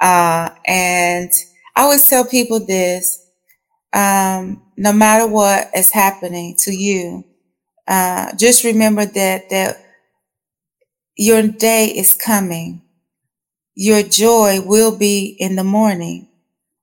[0.00, 1.30] Uh, and
[1.76, 3.26] I always tell people this
[3.92, 7.24] um, no matter what is happening to you,
[7.88, 9.76] uh, just remember that, that
[11.16, 12.82] your day is coming.
[13.74, 16.28] Your joy will be in the morning.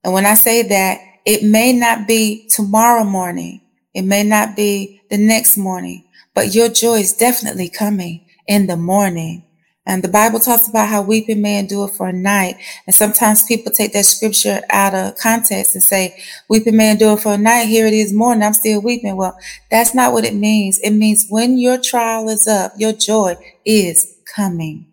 [0.03, 3.61] And when I say that, it may not be tomorrow morning.
[3.93, 8.77] It may not be the next morning, but your joy is definitely coming in the
[8.77, 9.44] morning.
[9.87, 12.57] And the Bible talks about how weeping may endure for a night.
[12.87, 16.17] And sometimes people take that scripture out of context and say,
[16.49, 17.65] weeping may endure for a night.
[17.65, 18.43] Here it is morning.
[18.43, 19.15] I'm still weeping.
[19.15, 19.37] Well,
[19.69, 20.79] that's not what it means.
[20.79, 24.87] It means when your trial is up, your joy is coming.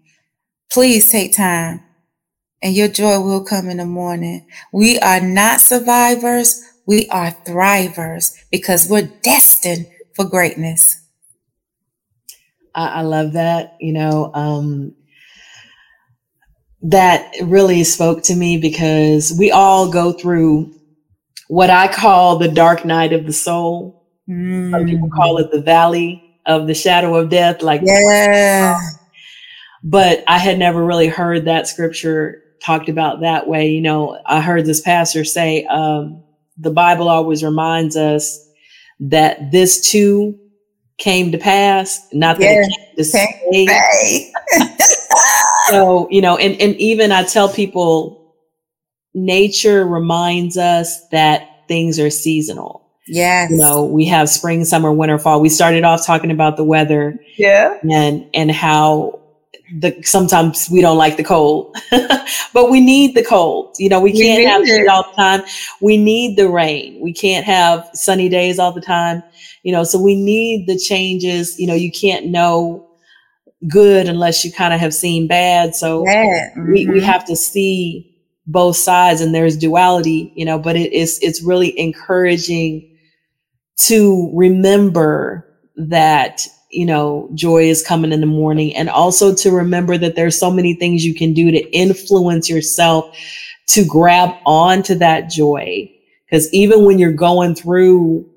[0.70, 1.82] Please take time
[2.62, 4.46] and your joy will come in the morning.
[4.72, 6.62] We are not survivors.
[6.86, 11.01] We are thrivers because we're destined for greatness.
[12.74, 13.76] I, I love that.
[13.80, 14.94] You know, um,
[16.82, 20.72] that really spoke to me because we all go through
[21.48, 24.08] what I call the dark night of the soul.
[24.28, 24.70] Mm.
[24.70, 27.62] Some people call it the valley of the shadow of death.
[27.62, 28.78] Like, yeah.
[29.84, 33.68] But I had never really heard that scripture talked about that way.
[33.68, 36.22] You know, I heard this pastor say, um,
[36.56, 38.48] the Bible always reminds us
[39.00, 40.38] that this too
[41.02, 44.32] came to pass, not that yes, it came to stay.
[45.68, 48.34] so, you know, and, and even I tell people
[49.12, 52.88] nature reminds us that things are seasonal.
[53.08, 53.50] Yes.
[53.50, 55.40] You know, we have spring, summer, winter, fall.
[55.40, 57.18] We started off talking about the weather.
[57.36, 57.78] Yeah.
[57.90, 59.21] And and how
[59.78, 61.76] the sometimes we don't like the cold,
[62.52, 63.74] but we need the cold.
[63.78, 65.42] You know, we can't we have it all the time.
[65.80, 67.00] We need the rain.
[67.00, 69.22] We can't have sunny days all the time
[69.62, 72.86] you know so we need the changes you know you can't know
[73.68, 76.50] good unless you kind of have seen bad so yeah.
[76.50, 76.72] mm-hmm.
[76.72, 77.06] we, we mm-hmm.
[77.06, 78.08] have to see
[78.46, 82.88] both sides and there's duality you know but it is it's really encouraging
[83.76, 88.74] to remember that you know, joy is coming in the morning.
[88.74, 93.16] And also to remember that there's so many things you can do to influence yourself
[93.68, 95.90] to grab onto that joy.
[96.26, 98.28] Because even when you're going through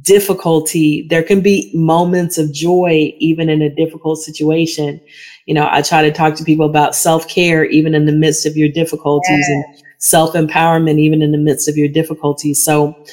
[0.00, 4.98] difficulty, there can be moments of joy, even in a difficult situation.
[5.44, 8.46] You know, I try to talk to people about self care, even in the midst
[8.46, 9.64] of your difficulties, and
[9.98, 12.64] self empowerment, even in the midst of your difficulties.
[12.64, 13.04] So,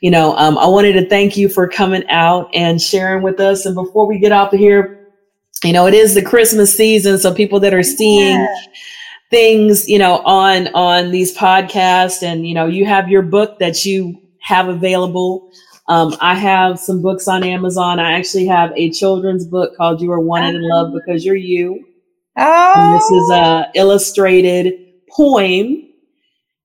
[0.00, 3.66] you know, um, I wanted to thank you for coming out and sharing with us.
[3.66, 5.08] And before we get off of here,
[5.62, 8.36] you know, it is the Christmas season, so people that are seeing.
[8.36, 8.54] Yeah
[9.30, 13.86] things you know on on these podcasts and you know you have your book that
[13.86, 15.52] you have available
[15.90, 17.98] um, I have some books on Amazon.
[17.98, 21.00] I actually have a children's book called You Are Wanted in Love uh-huh.
[21.04, 21.84] Because You're You.
[22.38, 22.74] Oh.
[22.76, 23.70] And this is a oh.
[23.74, 24.72] illustrated
[25.10, 25.89] poem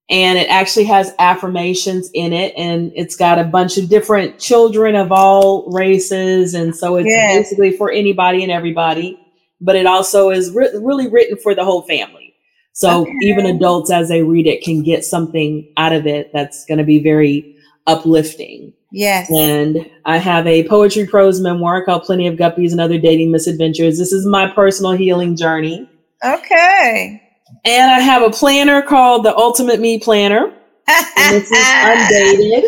[0.09, 4.95] and it actually has affirmations in it and it's got a bunch of different children
[4.95, 7.35] of all races and so it's yes.
[7.35, 9.19] basically for anybody and everybody
[9.61, 12.33] but it also is re- really written for the whole family
[12.73, 13.11] so okay.
[13.21, 16.83] even adults as they read it can get something out of it that's going to
[16.83, 17.55] be very
[17.87, 19.29] uplifting Yes.
[19.29, 23.97] And I have a poetry prose memoir called Plenty of Guppies and Other Dating Misadventures.
[23.97, 25.89] This is my personal healing journey.
[26.23, 27.21] Okay.
[27.65, 30.53] And I have a planner called the Ultimate Me Planner.
[30.87, 32.65] and this is undated.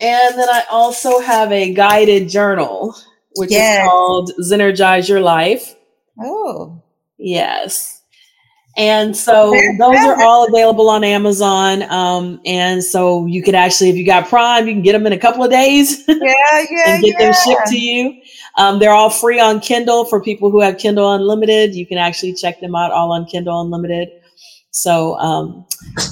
[0.00, 2.96] And then I also have a guided journal,
[3.36, 3.84] which yes.
[3.84, 5.74] is called Zenergize Your Life.
[6.20, 6.82] Oh.
[7.18, 8.02] Yes.
[8.76, 11.82] And so those are all available on Amazon.
[11.84, 15.12] Um, and so you could actually, if you got Prime, you can get them in
[15.12, 16.04] a couple of days.
[16.08, 17.18] Yeah, yeah, and get yeah.
[17.18, 18.20] them shipped to you.
[18.56, 21.74] Um, they're all free on Kindle for people who have Kindle Unlimited.
[21.74, 24.08] You can actually check them out all on Kindle Unlimited.
[24.70, 25.66] So um,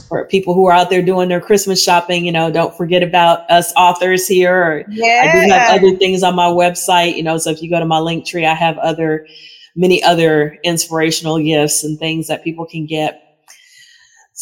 [0.08, 3.50] for people who are out there doing their Christmas shopping, you know, don't forget about
[3.50, 4.84] us authors here.
[4.88, 5.24] Yeah.
[5.26, 7.38] I do have other things on my website, you know.
[7.38, 9.26] So if you go to my link tree, I have other
[9.74, 13.21] many other inspirational gifts and things that people can get.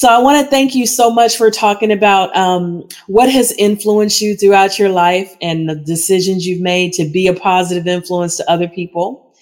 [0.01, 4.23] So I want to thank you so much for talking about um, what has influenced
[4.23, 8.51] you throughout your life and the decisions you've made to be a positive influence to
[8.51, 9.35] other people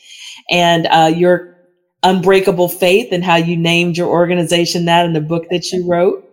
[0.51, 1.57] and uh, your
[2.03, 6.29] unbreakable faith and how you named your organization that in the book that you wrote.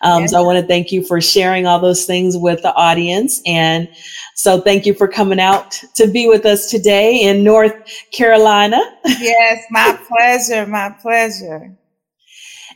[0.00, 0.26] Um.
[0.28, 3.42] So I want to thank you for sharing all those things with the audience.
[3.44, 3.86] And
[4.34, 7.74] so thank you for coming out to be with us today in North
[8.14, 8.80] Carolina.
[9.04, 10.66] Yes, my pleasure.
[10.66, 11.76] My pleasure.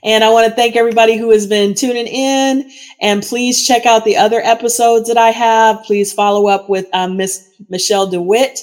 [0.04, 2.70] And I want to thank everybody who has been tuning in.
[3.00, 5.82] And please check out the other episodes that I have.
[5.84, 8.60] Please follow up with um, Miss Michelle DeWitt,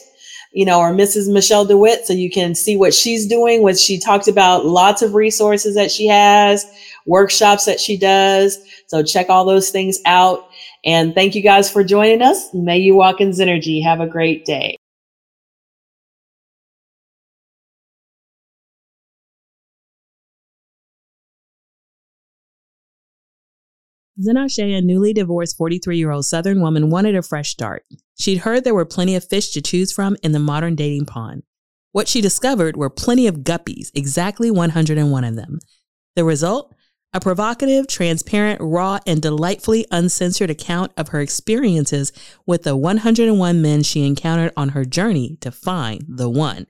[0.51, 1.31] you know, or Mrs.
[1.31, 3.61] Michelle DeWitt, so you can see what she's doing.
[3.61, 6.65] What she talked about, lots of resources that she has,
[7.05, 8.57] workshops that she does.
[8.87, 10.49] So check all those things out.
[10.83, 12.53] And thank you guys for joining us.
[12.53, 13.83] May you walk in Zennurgy.
[13.83, 14.78] Have a great day.
[24.19, 27.85] Zenashe, a newly divorced 43 year old Southern woman, wanted a fresh start.
[28.19, 31.43] She'd heard there were plenty of fish to choose from in the modern dating pond.
[31.91, 35.59] What she discovered were plenty of guppies, exactly 101 of them.
[36.15, 36.75] The result?
[37.11, 42.11] A provocative, transparent, raw, and delightfully uncensored account of her experiences
[42.45, 46.67] with the 101 men she encountered on her journey to find the one.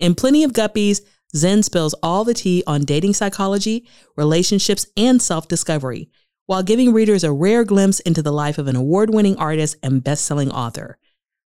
[0.00, 1.02] In Plenty of Guppies,
[1.36, 6.08] Zen spills all the tea on dating psychology, relationships, and self discovery,
[6.48, 10.02] while giving readers a rare glimpse into the life of an award winning artist and
[10.02, 10.96] best selling author.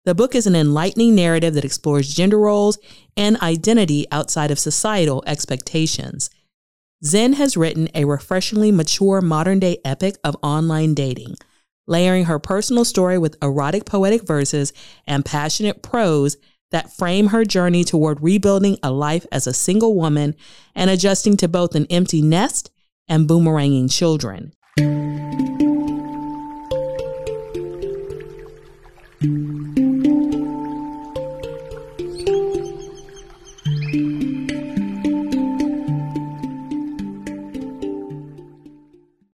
[0.03, 2.77] The book is an enlightening narrative that explores gender roles
[3.15, 6.29] and identity outside of societal expectations.
[7.05, 11.35] Zen has written a refreshingly mature modern day epic of online dating,
[11.87, 14.73] layering her personal story with erotic poetic verses
[15.07, 16.35] and passionate prose
[16.71, 20.35] that frame her journey toward rebuilding a life as a single woman
[20.75, 22.69] and adjusting to both an empty nest
[23.07, 24.51] and boomeranging children.